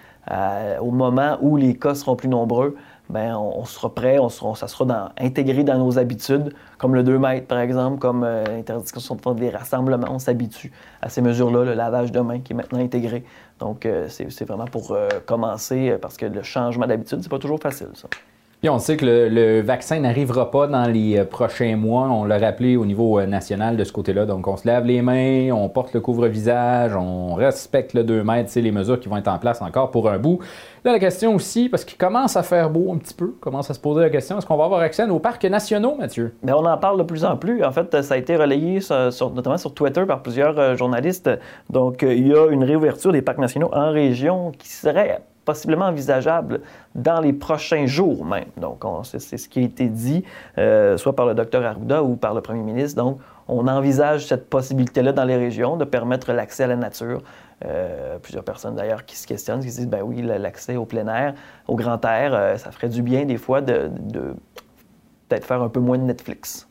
au 0.80 0.90
moment 0.90 1.38
où 1.40 1.56
les 1.56 1.76
cas 1.76 1.94
seront 1.94 2.16
plus 2.16 2.28
nombreux. 2.28 2.76
Ben, 3.12 3.37
on, 3.37 3.66
sera 3.66 3.95
prêt, 3.95 4.19
on 4.19 4.31
sera, 4.31 4.54
ça 4.54 4.69
sera 4.69 5.12
intégré 5.19 5.64
dans 5.64 5.76
nos 5.76 5.99
habitudes, 5.99 6.54
comme 6.78 6.95
le 6.95 7.02
2 7.02 7.19
mètres, 7.19 7.47
par 7.47 7.59
exemple, 7.59 7.99
comme 7.99 8.25
euh, 8.25 8.42
l'interdiction 8.45 9.14
de 9.14 9.21
faire 9.21 9.35
des 9.35 9.50
rassemblements. 9.50 10.07
On 10.11 10.19
s'habitue 10.19 10.73
à 11.02 11.11
ces 11.11 11.21
mesures-là, 11.21 11.64
le 11.64 11.75
lavage 11.75 12.11
de 12.11 12.21
mains 12.21 12.40
qui 12.40 12.54
est 12.54 12.57
maintenant 12.57 12.81
intégré. 12.81 13.23
Donc, 13.59 13.85
euh, 13.85 14.07
c'est 14.09 14.45
vraiment 14.47 14.64
pour 14.64 14.92
euh, 14.92 15.09
commencer, 15.26 15.99
parce 16.00 16.16
que 16.16 16.25
le 16.25 16.42
changement 16.42 16.87
d'habitude, 16.87 17.19
c'est 17.23 17.28
pas 17.28 17.38
toujours 17.38 17.61
facile, 17.61 17.90
ça. 17.95 18.09
On 18.71 18.78
sait 18.78 18.97
que 18.97 19.04
le, 19.04 19.61
vaccin 19.61 19.99
n'arrivera 19.99 20.52
pas 20.52 20.69
dans 20.69 20.85
les 20.85 21.19
euh, 21.19 21.25
prochains 21.25 21.75
mois. 21.75 22.09
On 22.09 22.25
l'a 22.25 22.38
rappelé 22.38 22.76
au 22.76 22.87
niveau 22.87 23.19
euh, 23.19 23.26
national 23.26 23.76
de 23.76 23.83
ce 23.83 23.92
côté-là. 23.92 24.25
Donc, 24.25 24.47
on 24.47 24.57
se 24.57 24.69
lave 24.69 24.87
les 24.87 25.02
mains, 25.02 25.50
on 25.50 25.69
porte 25.69 25.92
le 25.95 26.00
couvre-visage, 26.00 26.95
on 26.95 27.35
respecte 27.35 27.92
le 27.92 28.04
2 28.04 28.23
mètres, 28.23 28.50
c'est 28.50 28.61
les 28.61 28.71
mesures 28.71 29.00
qui 29.00 29.09
vont 29.09 29.16
être 29.16 29.26
en 29.26 29.40
place 29.40 29.61
encore 29.62 29.90
pour 29.90 30.09
un 30.09 30.19
bout. 30.19 30.38
Là, 30.85 30.92
la 30.92 31.00
question 31.00 31.35
aussi, 31.35 31.69
parce 31.69 31.85
qu'il 31.85 31.99
commence 31.99 32.37
à 32.37 32.45
faire 32.45 32.71
beau 32.71 32.92
un 32.92 32.99
petit 32.99 33.14
peu, 33.14 33.35
commence 33.40 33.69
à 33.69 33.75
se 33.75 33.81
poser 33.81 34.00
la 34.00 34.11
question, 34.11 34.38
est-ce 34.38 34.47
qu'on 34.47 34.57
va 34.57 34.66
avoir 34.66 34.81
accès 34.81 35.11
aux 35.11 35.19
parcs 35.19 35.45
nationaux, 35.45 35.97
Mathieu? 35.99 36.33
Bien, 36.45 36.54
on 36.54 36.64
en 36.64 36.78
parle 36.78 36.99
de 36.99 37.02
plus 37.02 37.25
en 37.25 37.37
plus. 37.37 37.64
En 37.64 37.73
fait, 37.73 38.00
ça 38.02 38.14
a 38.14 38.16
été 38.16 38.37
relayé 38.37 38.78
notamment 39.35 39.59
sur 39.59 39.75
Twitter 39.75 40.04
par 40.07 40.23
plusieurs 40.23 40.57
euh, 40.61 40.76
journalistes. 40.76 41.28
Donc, 41.69 42.02
il 42.02 42.28
y 42.28 42.33
a 42.33 42.47
une 42.47 42.62
réouverture 42.62 43.11
des 43.11 43.23
parcs 43.23 43.38
nationaux 43.38 43.71
en 43.73 43.90
région 43.90 44.52
qui 44.57 44.69
serait 44.69 45.21
possiblement 45.44 45.87
envisageable 45.87 46.61
dans 46.94 47.20
les 47.20 47.32
prochains 47.32 47.87
jours 47.87 48.25
même. 48.25 48.49
Donc, 48.56 48.84
c'est 49.04 49.37
ce 49.37 49.49
qui 49.49 49.61
a 49.61 49.62
été 49.62 49.87
dit, 49.88 50.25
euh, 50.58 50.96
soit 50.96 51.14
par 51.14 51.26
le 51.26 51.34
docteur 51.34 51.64
Arruda 51.64 52.02
ou 52.02 52.16
par 52.16 52.34
le 52.34 52.40
premier 52.40 52.62
ministre. 52.62 53.02
Donc, 53.02 53.18
on 53.49 53.66
envisage 53.66 54.26
cette 54.26 54.49
possibilité-là 54.49 55.12
dans 55.12 55.25
les 55.25 55.37
régions 55.37 55.76
de 55.76 55.84
permettre 55.84 56.32
l'accès 56.32 56.64
à 56.64 56.68
la 56.68 56.76
nature. 56.76 57.22
Euh, 57.64 58.18
plusieurs 58.18 58.44
personnes 58.44 58.75
d'ailleurs 58.75 59.04
qui 59.04 59.16
se 59.16 59.26
questionnent, 59.26 59.61
qui 59.61 59.70
se 59.70 59.78
disent, 59.78 59.88
ben 59.88 60.02
oui, 60.02 60.22
l'accès 60.22 60.76
au 60.76 60.84
plein 60.84 61.06
air, 61.06 61.34
au 61.68 61.76
grand 61.76 62.04
air, 62.04 62.34
euh, 62.34 62.56
ça 62.56 62.72
ferait 62.72 62.88
du 62.88 63.02
bien 63.02 63.25
des 63.25 63.37
fois 63.37 63.61
de, 63.61 63.90
de 64.00 64.34
peut-être 65.28 65.44
faire 65.44 65.62
un 65.62 65.68
peu 65.68 65.80
moins 65.80 65.99
de 65.99 66.04
Netflix. 66.04 66.68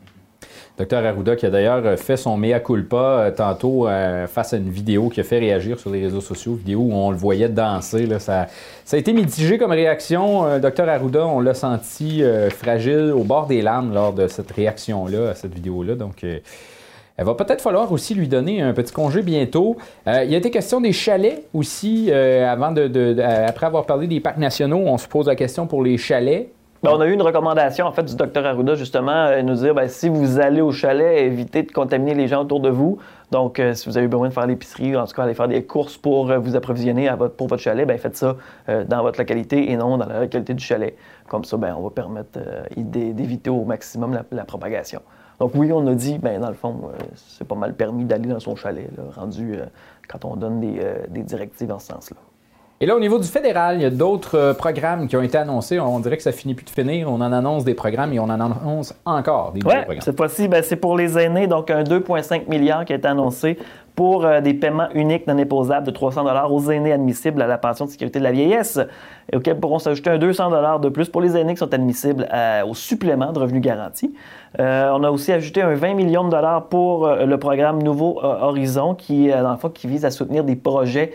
Docteur 0.81 1.05
Arruda 1.05 1.35
qui 1.35 1.45
a 1.45 1.49
d'ailleurs 1.49 1.99
fait 1.99 2.17
son 2.17 2.37
mea 2.37 2.59
culpa 2.59 3.31
tantôt 3.35 3.87
face 4.27 4.53
à 4.53 4.57
une 4.57 4.69
vidéo 4.69 5.09
qui 5.09 5.19
a 5.19 5.23
fait 5.23 5.39
réagir 5.39 5.79
sur 5.79 5.91
les 5.91 6.01
réseaux 6.01 6.21
sociaux, 6.21 6.55
vidéo 6.55 6.79
où 6.79 6.93
on 6.93 7.11
le 7.11 7.17
voyait 7.17 7.49
danser. 7.49 8.07
ça, 8.19 8.47
a 8.91 8.97
été 8.97 9.13
mitigé 9.13 9.57
comme 9.57 9.71
réaction. 9.71 10.59
Docteur 10.59 10.89
Arruda, 10.89 11.27
on 11.27 11.39
l'a 11.39 11.53
senti 11.53 12.23
fragile 12.49 13.13
au 13.15 13.23
bord 13.23 13.45
des 13.45 13.61
larmes 13.61 13.93
lors 13.93 14.13
de 14.13 14.27
cette 14.27 14.51
réaction-là, 14.51 15.29
à 15.29 15.35
cette 15.35 15.53
vidéo-là. 15.53 15.95
Donc, 15.95 16.25
elle 17.21 17.27
va 17.27 17.35
peut-être 17.35 17.61
falloir 17.61 17.91
aussi 17.91 18.15
lui 18.15 18.27
donner 18.27 18.61
un 18.61 18.73
petit 18.73 18.91
congé 18.91 19.21
bientôt. 19.21 19.77
Euh, 20.07 20.23
il 20.23 20.31
y 20.31 20.33
a 20.35 20.39
été 20.39 20.49
question 20.49 20.81
des 20.81 20.91
chalets 20.91 21.43
aussi. 21.53 22.07
Euh, 22.09 22.51
avant 22.51 22.71
de, 22.71 22.89
euh, 22.95 23.47
après 23.47 23.67
avoir 23.67 23.85
parlé 23.85 24.07
des 24.07 24.19
parcs 24.19 24.39
nationaux, 24.39 24.79
on 24.79 24.97
se 24.97 25.07
pose 25.07 25.27
la 25.27 25.35
question 25.35 25.67
pour 25.67 25.83
les 25.83 25.97
chalets. 25.97 26.49
Ben, 26.83 26.91
on 26.91 26.99
a 26.99 27.05
eu 27.05 27.13
une 27.13 27.21
recommandation 27.21 27.85
en 27.85 27.91
fait 27.91 28.03
du 28.03 28.15
docteur 28.15 28.45
Arruda 28.45 28.73
justement, 28.75 29.29
nous 29.43 29.55
dire 29.55 29.75
ben, 29.75 29.87
si 29.87 30.09
vous 30.09 30.39
allez 30.39 30.61
au 30.61 30.71
chalet, 30.71 31.19
évitez 31.19 31.63
de 31.63 31.71
contaminer 31.71 32.15
les 32.15 32.27
gens 32.27 32.41
autour 32.41 32.59
de 32.59 32.69
vous. 32.69 32.97
Donc, 33.31 33.61
si 33.73 33.87
vous 33.87 33.97
avez 33.97 34.07
besoin 34.07 34.29
de 34.29 34.33
faire 34.33 34.47
l'épicerie, 34.47 34.97
en 34.97 35.05
tout 35.05 35.13
cas 35.13 35.23
aller 35.23 35.35
faire 35.35 35.47
des 35.47 35.63
courses 35.63 35.97
pour 35.97 36.25
vous 36.39 36.55
approvisionner 36.55 37.09
pour 37.37 37.47
votre 37.47 37.61
chalet, 37.61 37.87
ben, 37.87 37.97
faites 37.97 38.17
ça 38.17 38.35
dans 38.67 39.03
votre 39.03 39.19
localité 39.19 39.71
et 39.71 39.77
non 39.77 39.97
dans 39.97 40.07
la 40.07 40.21
localité 40.21 40.53
du 40.53 40.63
chalet. 40.63 40.97
Comme 41.29 41.45
ça, 41.45 41.55
ben, 41.55 41.75
on 41.77 41.83
va 41.83 41.91
permettre 41.91 42.39
d'éviter 42.75 43.49
au 43.49 43.63
maximum 43.63 44.19
la 44.31 44.43
propagation. 44.43 45.01
Donc 45.41 45.53
oui, 45.55 45.71
on 45.73 45.87
a 45.87 45.95
dit, 45.95 46.19
ben, 46.19 46.39
dans 46.39 46.49
le 46.49 46.53
fond, 46.53 46.81
euh, 46.83 47.03
c'est 47.15 47.47
pas 47.47 47.55
mal 47.55 47.73
permis 47.73 48.05
d'aller 48.05 48.29
dans 48.29 48.39
son 48.39 48.55
chalet, 48.55 48.87
rendu 49.15 49.55
euh, 49.55 49.65
quand 50.07 50.23
on 50.23 50.35
donne 50.35 50.61
euh, 50.63 50.97
des, 51.09 51.23
directives 51.23 51.67
dans 51.67 51.79
ce 51.79 51.87
sens-là. 51.87 52.17
Et 52.81 52.87
là, 52.87 52.95
au 52.95 52.99
niveau 52.99 53.19
du 53.19 53.27
fédéral, 53.27 53.75
il 53.75 53.83
y 53.83 53.85
a 53.85 53.91
d'autres 53.91 54.55
programmes 54.57 55.07
qui 55.07 55.15
ont 55.15 55.21
été 55.21 55.37
annoncés. 55.37 55.79
On 55.79 55.99
dirait 55.99 56.17
que 56.17 56.23
ça 56.23 56.31
finit 56.31 56.55
plus 56.55 56.65
de 56.65 56.71
finir. 56.71 57.11
On 57.11 57.21
en 57.21 57.31
annonce 57.31 57.63
des 57.63 57.75
programmes 57.75 58.11
et 58.11 58.19
on 58.19 58.23
en 58.23 58.29
annonce 58.31 58.95
encore 59.05 59.51
des 59.51 59.61
ouais, 59.63 59.83
programmes. 59.83 60.01
Cette 60.01 60.17
fois-ci, 60.17 60.47
ben, 60.47 60.63
c'est 60.63 60.77
pour 60.77 60.97
les 60.97 61.15
aînés, 61.19 61.45
donc 61.45 61.69
un 61.69 61.83
2,5 61.83 62.49
milliards 62.49 62.83
qui 62.83 62.93
a 62.93 62.95
été 62.95 63.07
annoncé 63.07 63.59
pour 64.01 64.25
des 64.41 64.55
paiements 64.55 64.89
uniques 64.95 65.27
non 65.27 65.37
imposables 65.37 65.85
de 65.85 65.91
300 65.91 66.25
aux 66.49 66.71
aînés 66.71 66.91
admissibles 66.91 67.39
à 67.39 67.45
la 67.45 67.59
pension 67.59 67.85
de 67.85 67.91
sécurité 67.91 68.17
de 68.17 68.23
la 68.23 68.31
vieillesse, 68.31 68.79
et 69.31 69.37
auxquels 69.37 69.59
pourront 69.59 69.77
s'ajouter 69.77 70.09
un 70.09 70.17
200 70.17 70.79
de 70.79 70.89
plus 70.89 71.07
pour 71.07 71.21
les 71.21 71.37
aînés 71.37 71.53
qui 71.53 71.59
sont 71.59 71.71
admissibles 71.71 72.27
au 72.67 72.73
supplément 72.73 73.31
de 73.31 73.37
revenus 73.37 73.61
garantis. 73.61 74.11
Euh, 74.59 74.89
on 74.93 75.03
a 75.03 75.11
aussi 75.11 75.31
ajouté 75.31 75.61
un 75.61 75.73
20 75.73 75.93
millions 75.93 76.25
de 76.25 76.29
dollars 76.29 76.67
pour 76.67 77.07
euh, 77.07 77.25
le 77.25 77.37
programme 77.37 77.81
Nouveau 77.81 78.19
euh, 78.21 78.41
Horizon, 78.41 78.95
qui, 78.95 79.29
dans 79.29 79.55
qui 79.69 79.87
vise 79.87 80.03
à 80.03 80.11
soutenir 80.11 80.43
des 80.43 80.55
projets 80.55 81.13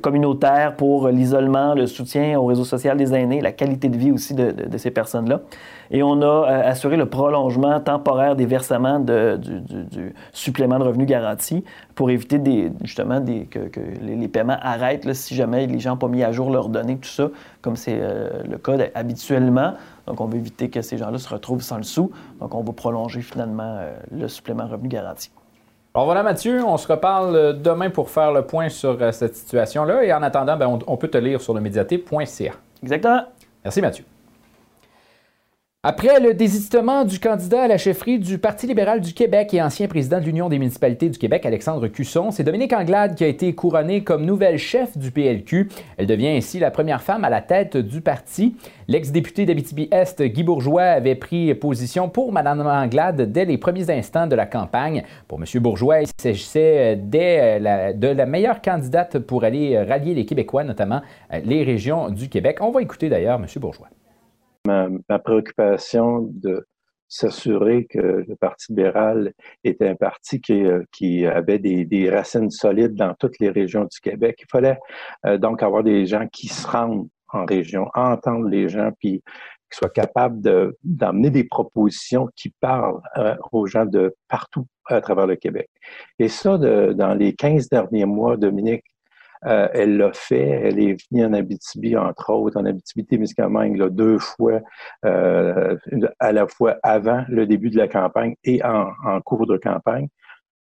communautaires 0.00 0.74
pour 0.74 1.08
l'isolement, 1.08 1.74
le 1.74 1.86
soutien 1.86 2.38
au 2.38 2.46
réseau 2.46 2.64
social 2.64 2.96
des 2.96 3.14
aînés, 3.14 3.42
la 3.42 3.52
qualité 3.52 3.88
de 3.90 3.96
vie 3.98 4.10
aussi 4.10 4.32
de, 4.32 4.54
ces 4.78 4.90
personnes-là. 4.90 5.42
Et 5.90 6.02
on 6.02 6.22
a 6.22 6.46
assuré 6.64 6.96
le 6.96 7.06
prolongement 7.06 7.80
temporaire 7.80 8.36
des 8.36 8.46
versements 8.46 9.00
du, 9.00 10.14
supplément 10.32 10.78
de 10.78 10.84
revenus 10.84 11.06
garanti 11.06 11.64
pour 11.94 12.10
éviter 12.10 12.38
des, 12.38 12.72
justement 12.82 13.20
des, 13.20 13.46
que, 13.46 13.60
les, 14.02 14.28
paiements 14.28 14.58
arrêtent 14.60 15.12
si 15.12 15.34
jamais 15.34 15.66
les 15.66 15.78
gens 15.78 15.90
n'ont 15.90 15.96
pas 15.96 16.08
mis 16.08 16.22
à 16.22 16.32
jour 16.32 16.50
leurs 16.50 16.68
données, 16.68 16.96
tout 16.96 17.08
ça, 17.08 17.28
comme 17.62 17.76
c'est 17.76 17.98
le 17.98 18.58
cas 18.58 18.76
habituellement. 18.94 19.74
Donc, 20.06 20.20
on 20.20 20.26
veut 20.26 20.38
éviter 20.38 20.70
que 20.70 20.82
ces 20.82 20.96
gens-là 20.96 21.18
se 21.18 21.28
retrouvent 21.28 21.62
sans 21.62 21.78
le 21.78 21.82
sou. 21.82 22.10
Donc, 22.40 22.54
on 22.54 22.62
va 22.62 22.72
prolonger 22.72 23.20
finalement 23.22 23.76
euh, 23.78 23.94
le 24.12 24.28
supplément 24.28 24.66
revenu 24.66 24.88
garanti. 24.88 25.30
Alors 25.94 26.04
voilà 26.04 26.22
Mathieu, 26.22 26.62
on 26.62 26.76
se 26.76 26.86
reparle 26.86 27.34
euh, 27.34 27.52
demain 27.54 27.88
pour 27.88 28.10
faire 28.10 28.30
le 28.30 28.42
point 28.42 28.68
sur 28.68 29.00
euh, 29.00 29.12
cette 29.12 29.34
situation-là. 29.34 30.04
Et 30.04 30.12
en 30.12 30.22
attendant, 30.22 30.56
ben, 30.56 30.78
on, 30.86 30.96
peut 30.96 31.08
te 31.08 31.18
lire 31.18 31.40
sur 31.40 31.54
le 31.54 31.60
médiaté.ca. 31.60 32.52
Exactement. 32.82 33.22
Merci 33.64 33.80
Mathieu. 33.80 34.04
Après 35.88 36.18
le 36.18 36.34
désistement 36.34 37.04
du 37.04 37.20
candidat 37.20 37.62
à 37.62 37.68
la 37.68 37.78
chefferie 37.78 38.18
du 38.18 38.38
Parti 38.38 38.66
libéral 38.66 39.00
du 39.00 39.14
Québec 39.14 39.54
et 39.54 39.62
ancien 39.62 39.86
président 39.86 40.18
de 40.18 40.24
l'Union 40.24 40.48
des 40.48 40.58
municipalités 40.58 41.08
du 41.08 41.16
Québec, 41.16 41.46
Alexandre 41.46 41.86
Cusson, 41.86 42.32
c'est 42.32 42.42
Dominique 42.42 42.72
Anglade 42.72 43.14
qui 43.14 43.22
a 43.22 43.28
été 43.28 43.54
couronnée 43.54 44.02
comme 44.02 44.24
nouvelle 44.24 44.58
chef 44.58 44.98
du 44.98 45.12
PLQ. 45.12 45.68
Elle 45.96 46.08
devient 46.08 46.30
ainsi 46.30 46.58
la 46.58 46.72
première 46.72 47.02
femme 47.02 47.22
à 47.22 47.30
la 47.30 47.40
tête 47.40 47.76
du 47.76 48.00
parti. 48.00 48.56
L'ex-député 48.88 49.46
d'Abitibi-Est, 49.46 50.22
Guy 50.22 50.42
Bourgeois, 50.42 50.82
avait 50.82 51.14
pris 51.14 51.54
position 51.54 52.08
pour 52.08 52.32
Mme 52.32 52.66
Anglade 52.66 53.30
dès 53.30 53.44
les 53.44 53.56
premiers 53.56 53.88
instants 53.88 54.26
de 54.26 54.34
la 54.34 54.46
campagne. 54.46 55.04
Pour 55.28 55.38
M. 55.38 55.44
Bourgeois, 55.62 56.00
il 56.00 56.08
s'agissait 56.20 56.96
de 56.96 58.08
la 58.08 58.26
meilleure 58.26 58.60
candidate 58.60 59.20
pour 59.20 59.44
aller 59.44 59.80
rallier 59.80 60.14
les 60.14 60.26
Québécois, 60.26 60.64
notamment 60.64 61.02
les 61.44 61.62
régions 61.62 62.10
du 62.10 62.28
Québec. 62.28 62.56
On 62.60 62.72
va 62.72 62.82
écouter 62.82 63.08
d'ailleurs 63.08 63.38
M. 63.38 63.46
Bourgeois 63.60 63.86
ma, 64.66 65.18
préoccupation 65.18 66.28
de 66.32 66.66
s'assurer 67.08 67.86
que 67.86 68.24
le 68.26 68.36
Parti 68.36 68.72
libéral 68.72 69.32
était 69.62 69.88
un 69.88 69.94
parti 69.94 70.40
qui, 70.40 70.64
euh, 70.64 71.32
avait 71.32 71.58
des, 71.58 72.10
racines 72.10 72.50
solides 72.50 72.94
dans 72.94 73.14
toutes 73.14 73.38
les 73.38 73.50
régions 73.50 73.84
du 73.84 74.00
Québec. 74.00 74.38
Il 74.40 74.50
fallait 74.50 74.78
euh, 75.24 75.38
donc 75.38 75.62
avoir 75.62 75.84
des 75.84 76.06
gens 76.06 76.26
qui 76.32 76.48
se 76.48 76.66
rendent 76.66 77.08
en 77.28 77.44
région, 77.44 77.88
entendre 77.94 78.48
les 78.48 78.68
gens, 78.68 78.90
puis 78.98 79.22
qui 79.70 79.78
soient 79.78 79.90
capables 79.90 80.72
d'emmener 80.84 81.30
des 81.30 81.44
propositions 81.44 82.28
qui 82.36 82.50
parlent 82.60 83.00
euh, 83.16 83.34
aux 83.52 83.66
gens 83.66 83.84
de 83.84 84.14
partout 84.28 84.66
à 84.86 85.00
travers 85.00 85.26
le 85.26 85.36
Québec. 85.36 85.68
Et 86.18 86.28
ça, 86.28 86.58
de, 86.58 86.92
dans 86.92 87.14
les 87.14 87.34
15 87.34 87.68
derniers 87.68 88.04
mois, 88.04 88.36
Dominique 88.36 88.84
euh, 89.46 89.68
elle 89.72 89.96
l'a 89.96 90.12
fait. 90.12 90.48
Elle 90.48 90.80
est 90.80 90.96
venue 91.10 91.24
en 91.24 91.32
Abitibi, 91.32 91.96
entre 91.96 92.30
autres, 92.30 92.58
en 92.58 92.64
Abitibi-Témiscamingue, 92.64 93.88
deux 93.90 94.18
fois, 94.18 94.60
euh, 95.04 95.76
à 96.18 96.32
la 96.32 96.46
fois 96.48 96.76
avant 96.82 97.24
le 97.28 97.46
début 97.46 97.70
de 97.70 97.76
la 97.76 97.86
campagne 97.88 98.34
et 98.44 98.62
en, 98.64 99.20
cours 99.24 99.46
de 99.46 99.56
campagne. 99.56 100.08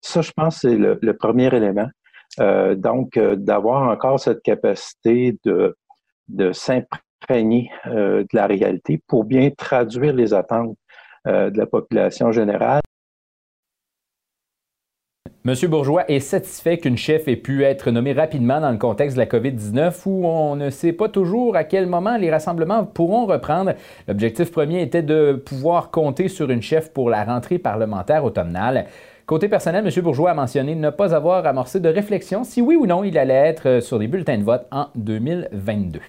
Ça, 0.02 0.22
je 0.22 0.32
pense, 0.32 0.62
c'est 0.62 0.78
le, 0.78 1.14
premier 1.14 1.54
élément. 1.54 1.90
Euh, 2.40 2.76
donc, 2.76 3.20
d'avoir 3.20 3.90
encore 3.90 4.20
cette 4.20 4.42
capacité 4.44 5.38
de, 5.44 5.76
de 6.30 6.54
s'imprégner 6.54 7.70
de 7.86 8.28
la 8.32 8.48
réalité 8.48 9.02
pour 9.08 9.26
bien 9.26 9.50
traduire 9.50 10.14
les 10.14 10.34
attentes 10.34 10.78
de 11.26 11.58
la 11.58 11.66
population 11.66 12.32
générale. 12.32 12.82
M. 15.46 15.54
Bourgeois 15.68 16.04
est 16.10 16.20
satisfait 16.20 16.78
qu'une 16.78 16.98
chef 16.98 17.28
ait 17.28 17.36
pu 17.36 17.64
être 17.64 17.92
nommée 17.92 18.14
rapidement 18.14 18.60
dans 18.62 18.72
le 18.72 18.78
contexte 18.78 19.16
de 19.16 19.22
la 19.22 19.26
COVID-19 19.26 19.94
où 20.06 20.26
on 20.26 20.56
ne 20.56 20.70
sait 20.70 20.94
pas 20.94 21.10
toujours 21.10 21.56
à 21.56 21.64
quel 21.64 21.88
moment 21.88 22.18
les 22.18 22.30
rassemblements 22.30 22.86
pourront 22.86 23.26
reprendre. 23.26 23.74
L'objectif 24.08 24.52
premier 24.52 24.82
était 24.82 25.02
de 25.02 25.34
pouvoir 25.34 25.92
compter 25.92 26.28
sur 26.28 26.50
une 26.50 26.62
chef 26.62 26.92
pour 26.92 27.10
la 27.10 27.24
rentrée 27.24 27.58
parlementaire 27.58 28.24
automnale. 28.24 28.86
Côté 29.26 29.48
personnel, 29.48 29.86
M. 29.86 30.04
Bourgeois 30.04 30.32
a 30.32 30.34
mentionné 30.34 30.76
ne 30.76 30.90
pas 30.90 31.14
avoir 31.14 31.46
amorcé 31.46 31.80
de 31.80 31.90
réflexion 31.90 32.44
si 32.44 32.62
oui 32.62 32.76
ou 32.76 32.86
non 32.86 33.04
il 33.04 33.18
allait 33.18 33.34
être 33.34 33.80
sur 33.82 34.00
des 34.00 34.08
bulletins 34.08 34.38
de 34.38 34.44
vote 34.44 34.66
en 34.72 34.88
2022. 34.96 36.00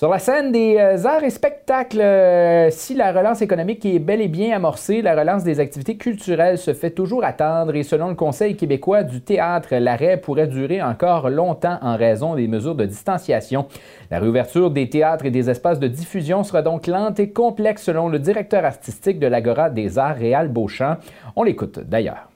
Sur 0.00 0.08
la 0.08 0.18
scène 0.18 0.50
des 0.50 0.78
euh, 0.78 1.04
arts 1.04 1.24
et 1.24 1.28
spectacles, 1.28 2.00
euh, 2.00 2.70
si 2.70 2.94
la 2.94 3.12
relance 3.12 3.42
économique 3.42 3.84
est 3.84 3.98
bel 3.98 4.22
et 4.22 4.28
bien 4.28 4.56
amorcée, 4.56 5.02
la 5.02 5.14
relance 5.14 5.44
des 5.44 5.60
activités 5.60 5.98
culturelles 5.98 6.56
se 6.56 6.72
fait 6.72 6.92
toujours 6.92 7.22
attendre 7.22 7.76
et 7.76 7.82
selon 7.82 8.08
le 8.08 8.14
Conseil 8.14 8.56
québécois 8.56 9.02
du 9.02 9.20
théâtre, 9.20 9.74
l'arrêt 9.74 10.16
pourrait 10.16 10.46
durer 10.46 10.80
encore 10.80 11.28
longtemps 11.28 11.76
en 11.82 11.98
raison 11.98 12.34
des 12.34 12.48
mesures 12.48 12.76
de 12.76 12.86
distanciation. 12.86 13.66
La 14.10 14.20
réouverture 14.20 14.70
des 14.70 14.88
théâtres 14.88 15.26
et 15.26 15.30
des 15.30 15.50
espaces 15.50 15.78
de 15.78 15.88
diffusion 15.88 16.44
sera 16.44 16.62
donc 16.62 16.86
lente 16.86 17.20
et 17.20 17.28
complexe 17.28 17.82
selon 17.82 18.08
le 18.08 18.18
directeur 18.18 18.64
artistique 18.64 19.18
de 19.18 19.26
l'Agora 19.26 19.68
des 19.68 19.98
Arts, 19.98 20.16
Réal 20.16 20.48
Beauchamp. 20.48 20.96
On 21.36 21.42
l'écoute 21.42 21.78
d'ailleurs 21.78 22.29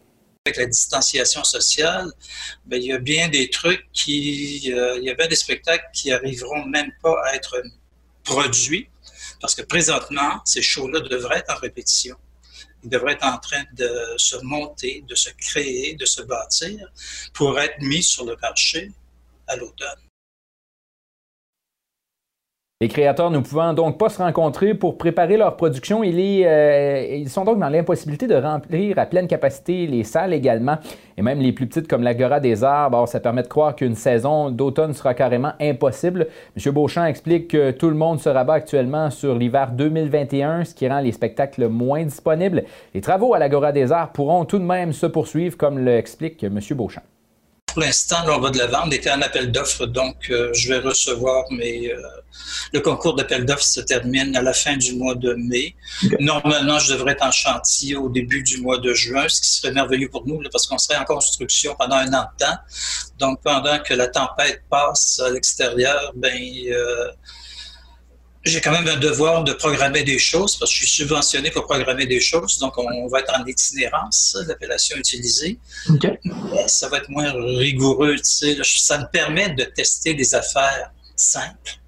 avec 0.47 0.59
la 0.59 0.67
distanciation 0.67 1.43
sociale, 1.43 2.13
ben, 2.67 2.77
il 2.77 2.89
y 2.89 2.93
a 2.93 2.99
bien 2.99 3.29
des 3.29 3.49
trucs 3.49 3.91
qui, 3.95 4.71
euh, 4.75 4.99
il 4.99 5.05
y 5.05 5.09
a 5.09 5.15
bien 5.15 5.27
des 5.27 5.37
spectacles 5.37 5.87
qui 5.95 6.13
arriveront 6.13 6.67
même 6.67 6.93
pas 7.03 7.19
à 7.25 7.35
être 7.35 7.63
produits 8.23 8.91
parce 9.41 9.55
que 9.55 9.63
présentement, 9.63 10.43
ces 10.45 10.61
shows-là 10.61 11.01
devraient 11.01 11.39
être 11.39 11.51
en 11.51 11.59
répétition. 11.59 12.19
Ils 12.83 12.91
devraient 12.91 13.15
être 13.15 13.25
en 13.25 13.39
train 13.39 13.65
de 13.73 13.89
se 14.19 14.37
monter, 14.43 15.03
de 15.09 15.15
se 15.15 15.31
créer, 15.31 15.95
de 15.95 16.05
se 16.05 16.21
bâtir 16.21 16.93
pour 17.33 17.59
être 17.59 17.81
mis 17.81 18.03
sur 18.03 18.27
le 18.27 18.37
marché 18.43 18.93
à 19.47 19.57
l'automne. 19.57 20.04
Les 22.81 22.89
créateurs 22.89 23.31
ne 23.31 23.39
pouvant 23.39 23.73
donc 23.73 23.99
pas 23.99 24.09
se 24.09 24.21
rencontrer 24.21 24.75
pour 24.75 24.99
préparer 24.99 25.37
leur 25.37 25.57
production, 25.57 26.03
euh, 26.05 27.07
ils 27.09 27.31
sont 27.31 27.45
donc 27.45 27.61
dans 27.61 27.69
l'impossibilité 27.69 28.27
de 28.27 28.35
remplir 28.35 28.99
à 28.99 29.07
pleine 29.07 29.29
capacité 29.29 29.87
les 29.87 30.03
salles 30.03 30.35
également, 30.35 30.77
et 31.17 31.23
même 31.23 31.39
les 31.39 31.53
plus 31.53 31.69
petites 31.69 31.87
comme 31.87 32.03
l'Agora 32.03 32.41
des 32.41 32.65
Arts. 32.65 33.09
ça 33.09 33.21
permet 33.21 33.43
de 33.43 33.47
croire 33.47 33.77
qu'une 33.77 33.95
saison 33.95 34.51
d'automne 34.51 34.93
sera 34.93 35.15
carrément 35.15 35.53
impossible. 35.61 36.27
M. 36.57 36.73
Beauchamp 36.73 37.07
explique 37.07 37.47
que 37.47 37.71
tout 37.71 37.89
le 37.89 37.95
monde 37.95 38.19
se 38.19 38.29
rabat 38.29 38.55
actuellement 38.55 39.09
sur 39.09 39.39
l'hiver 39.39 39.71
2021, 39.71 40.65
ce 40.65 40.75
qui 40.75 40.89
rend 40.89 40.99
les 40.99 41.13
spectacles 41.13 41.69
moins 41.69 42.03
disponibles. 42.03 42.65
Les 42.93 43.01
travaux 43.01 43.35
à 43.35 43.39
l'Agora 43.39 43.71
des 43.71 43.93
Arts 43.93 44.11
pourront 44.11 44.45
tout 44.45 44.59
de 44.59 44.65
même 44.65 44.93
se 44.93 45.07
poursuivre, 45.07 45.57
comme 45.57 45.79
l'explique 45.79 46.43
M. 46.43 46.59
Beauchamp. 46.73 47.03
Pour 47.75 47.83
l'instant, 47.83 48.19
on 48.29 48.39
va 48.39 48.51
de 48.51 48.59
l'avant. 48.59 48.85
On 48.87 48.91
était 48.91 49.11
en 49.11 49.21
appel 49.21 49.51
d'offres, 49.51 49.87
donc 49.87 50.31
euh, 50.31 50.53
je 50.55 50.69
vais 50.69 50.79
recevoir 50.79 51.45
mes. 51.51 51.93
Euh, 51.93 52.01
le 52.73 52.81
concours 52.81 53.15
d'appel 53.15 53.45
d'offres 53.45 53.65
se 53.65 53.81
termine 53.81 54.37
à 54.37 54.43
la 54.43 54.53
fin 54.53 54.77
du 54.77 54.95
mois 54.95 55.17
de 55.17 55.35
mai. 55.35 55.75
Normalement, 56.21 56.79
je 56.79 56.93
devrais 56.93 57.13
être 57.13 57.25
en 57.25 57.33
chantier 57.33 57.97
au 57.97 58.09
début 58.09 58.45
du 58.45 58.61
mois 58.61 58.79
de 58.79 58.95
juin, 58.95 59.27
ce 59.29 59.41
qui 59.41 59.49
serait 59.49 59.73
merveilleux 59.73 60.09
pour 60.09 60.25
nous, 60.27 60.41
parce 60.53 60.69
qu'on 60.69 60.79
serait 60.79 60.97
en 60.97 61.05
construction 61.05 61.75
pendant 61.77 61.97
un 61.97 62.13
an 62.15 62.27
de 62.39 62.45
temps. 62.45 62.59
Donc, 63.19 63.43
pendant 63.43 63.81
que 63.81 63.93
la 63.95 64.07
tempête 64.07 64.63
passe 64.71 65.21
à 65.25 65.31
l'extérieur, 65.31 66.13
ben, 66.15 66.41
euh, 66.71 67.11
j'ai 68.45 68.61
quand 68.61 68.73
même 68.73 68.87
un 68.89 68.97
devoir 68.99 69.45
de 69.45 69.53
programmer 69.53 70.03
des 70.03 70.19
choses 70.19 70.57
parce 70.57 70.71
que 70.71 70.77
je 70.81 70.85
suis 70.85 71.03
subventionné 71.03 71.51
pour 71.51 71.65
programmer 71.65 72.07
des 72.07 72.21
choses. 72.21 72.59
Donc, 72.59 72.77
on 72.77 73.07
va 73.09 73.21
être 73.21 73.33
en 73.39 73.45
itinérance, 73.47 74.37
l'appellation 74.47 74.97
utilisée. 74.97 75.59
Ça 76.67 76.89
va 76.89 76.99
être 76.99 77.09
moins 77.09 77.33
rigoureux, 77.33 78.17
tu 78.17 78.25
sais. 78.25 78.59
Ça 78.65 78.99
me 78.99 79.07
permet 79.11 79.51
de 79.51 79.65
tester 79.65 80.15
des 80.15 80.35
affaires 80.35 80.91
simples 81.17 81.79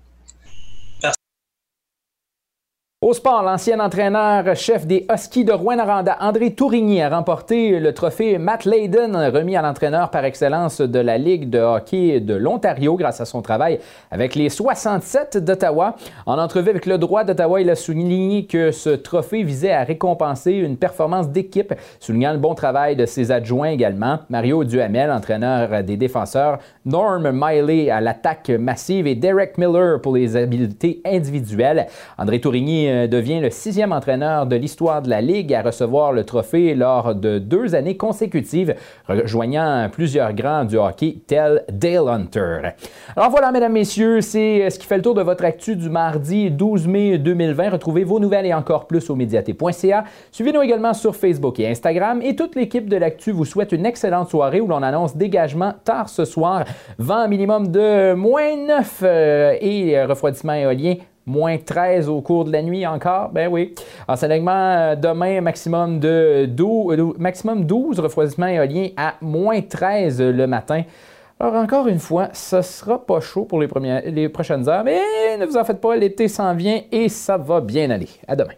Au 3.06 3.12
sport, 3.12 3.44
l'ancien 3.44 3.78
entraîneur-chef 3.78 4.84
des 4.84 5.06
Huskies 5.08 5.44
de 5.44 5.52
Rouen-Noranda, 5.52 6.16
André 6.18 6.54
Tourigny, 6.54 7.00
a 7.00 7.08
remporté 7.08 7.78
le 7.78 7.94
trophée 7.94 8.36
Matt 8.36 8.64
Layden, 8.64 9.14
remis 9.32 9.54
à 9.54 9.62
l'entraîneur 9.62 10.10
par 10.10 10.24
excellence 10.24 10.80
de 10.80 10.98
la 10.98 11.16
Ligue 11.16 11.48
de 11.48 11.60
hockey 11.60 12.18
de 12.18 12.34
l'Ontario 12.34 12.96
grâce 12.96 13.20
à 13.20 13.24
son 13.24 13.42
travail 13.42 13.78
avec 14.10 14.34
les 14.34 14.48
67 14.48 15.36
d'Ottawa. 15.36 15.94
En 16.26 16.36
entrevue 16.36 16.70
avec 16.70 16.84
le 16.84 16.98
droit 16.98 17.22
d'Ottawa, 17.22 17.60
il 17.60 17.70
a 17.70 17.76
souligné 17.76 18.46
que 18.46 18.72
ce 18.72 18.90
trophée 18.90 19.44
visait 19.44 19.70
à 19.70 19.84
récompenser 19.84 20.54
une 20.54 20.76
performance 20.76 21.28
d'équipe, 21.28 21.74
soulignant 22.00 22.32
le 22.32 22.38
bon 22.38 22.56
travail 22.56 22.96
de 22.96 23.06
ses 23.06 23.30
adjoints 23.30 23.68
également. 23.68 24.18
Mario 24.30 24.64
Duhamel, 24.64 25.12
entraîneur 25.12 25.84
des 25.84 25.96
défenseurs, 25.96 26.58
Norm 26.84 27.30
Miley 27.32 27.88
à 27.88 28.00
l'attaque 28.00 28.50
massive 28.50 29.06
et 29.06 29.14
Derek 29.14 29.58
Miller 29.58 30.00
pour 30.00 30.16
les 30.16 30.36
habiletés 30.36 31.02
individuelles. 31.04 31.86
André 32.18 32.40
Tourigny 32.40 32.95
devient 33.06 33.40
le 33.40 33.50
sixième 33.50 33.92
entraîneur 33.92 34.46
de 34.46 34.56
l'histoire 34.56 35.02
de 35.02 35.10
la 35.10 35.20
Ligue 35.20 35.52
à 35.54 35.62
recevoir 35.62 36.12
le 36.12 36.24
trophée 36.24 36.74
lors 36.74 37.14
de 37.14 37.38
deux 37.38 37.74
années 37.74 37.96
consécutives, 37.96 38.74
rejoignant 39.08 39.88
plusieurs 39.90 40.32
grands 40.32 40.64
du 40.64 40.76
hockey 40.76 41.18
tel 41.26 41.64
Dale 41.70 42.08
Hunter. 42.08 42.60
Alors 43.16 43.30
voilà, 43.30 43.52
mesdames, 43.52 43.72
messieurs, 43.72 44.20
c'est 44.20 44.62
euh, 44.62 44.70
ce 44.70 44.78
qui 44.78 44.86
fait 44.86 44.96
le 44.96 45.02
tour 45.02 45.14
de 45.14 45.22
votre 45.22 45.44
actu 45.44 45.76
du 45.76 45.88
mardi 45.88 46.50
12 46.50 46.86
mai 46.88 47.18
2020. 47.18 47.70
Retrouvez 47.70 48.04
vos 48.04 48.20
nouvelles 48.20 48.46
et 48.46 48.54
encore 48.54 48.86
plus 48.86 49.08
au 49.10 49.16
médiaté.ca. 49.16 50.04
Suivez-nous 50.30 50.62
également 50.62 50.94
sur 50.94 51.14
Facebook 51.14 51.58
et 51.60 51.68
Instagram. 51.68 52.20
Et 52.22 52.36
toute 52.36 52.54
l'équipe 52.54 52.88
de 52.88 52.96
l'actu 52.96 53.32
vous 53.32 53.44
souhaite 53.44 53.72
une 53.72 53.86
excellente 53.86 54.30
soirée 54.30 54.60
où 54.60 54.66
l'on 54.66 54.82
annonce 54.82 55.16
dégagement 55.16 55.74
tard 55.84 56.08
ce 56.08 56.24
soir, 56.24 56.64
vent 56.98 57.28
minimum 57.28 57.68
de 57.68 58.14
moins 58.14 58.56
9 58.56 59.00
euh, 59.02 59.56
et 59.60 60.02
refroidissement 60.04 60.54
éolien 60.54 60.96
moins 61.26 61.58
13 61.58 62.08
au 62.08 62.20
cours 62.20 62.44
de 62.44 62.52
la 62.52 62.62
nuit 62.62 62.86
encore. 62.86 63.30
Ben 63.30 63.48
oui. 63.50 63.74
Enseignement 64.08 64.52
euh, 64.52 64.96
demain, 64.96 65.40
maximum 65.40 65.98
de 65.98 66.46
12, 66.48 66.98
euh, 66.98 67.12
maximum 67.18 67.64
12 67.64 68.00
refroidissements 68.00 68.46
éoliens 68.46 68.88
à 68.96 69.14
moins 69.20 69.60
13 69.60 70.20
le 70.22 70.46
matin. 70.46 70.82
Alors 71.38 71.54
encore 71.54 71.86
une 71.88 71.98
fois, 71.98 72.30
ce 72.32 72.62
sera 72.62 73.04
pas 73.04 73.20
chaud 73.20 73.44
pour 73.44 73.60
les, 73.60 73.68
premières, 73.68 74.02
les 74.06 74.28
prochaines 74.28 74.68
heures, 74.68 74.84
mais 74.84 75.36
ne 75.38 75.44
vous 75.44 75.56
en 75.56 75.64
faites 75.64 75.80
pas, 75.80 75.94
l'été 75.94 76.28
s'en 76.28 76.54
vient 76.54 76.80
et 76.90 77.08
ça 77.10 77.36
va 77.36 77.60
bien 77.60 77.90
aller. 77.90 78.08
À 78.26 78.34
demain. 78.34 78.54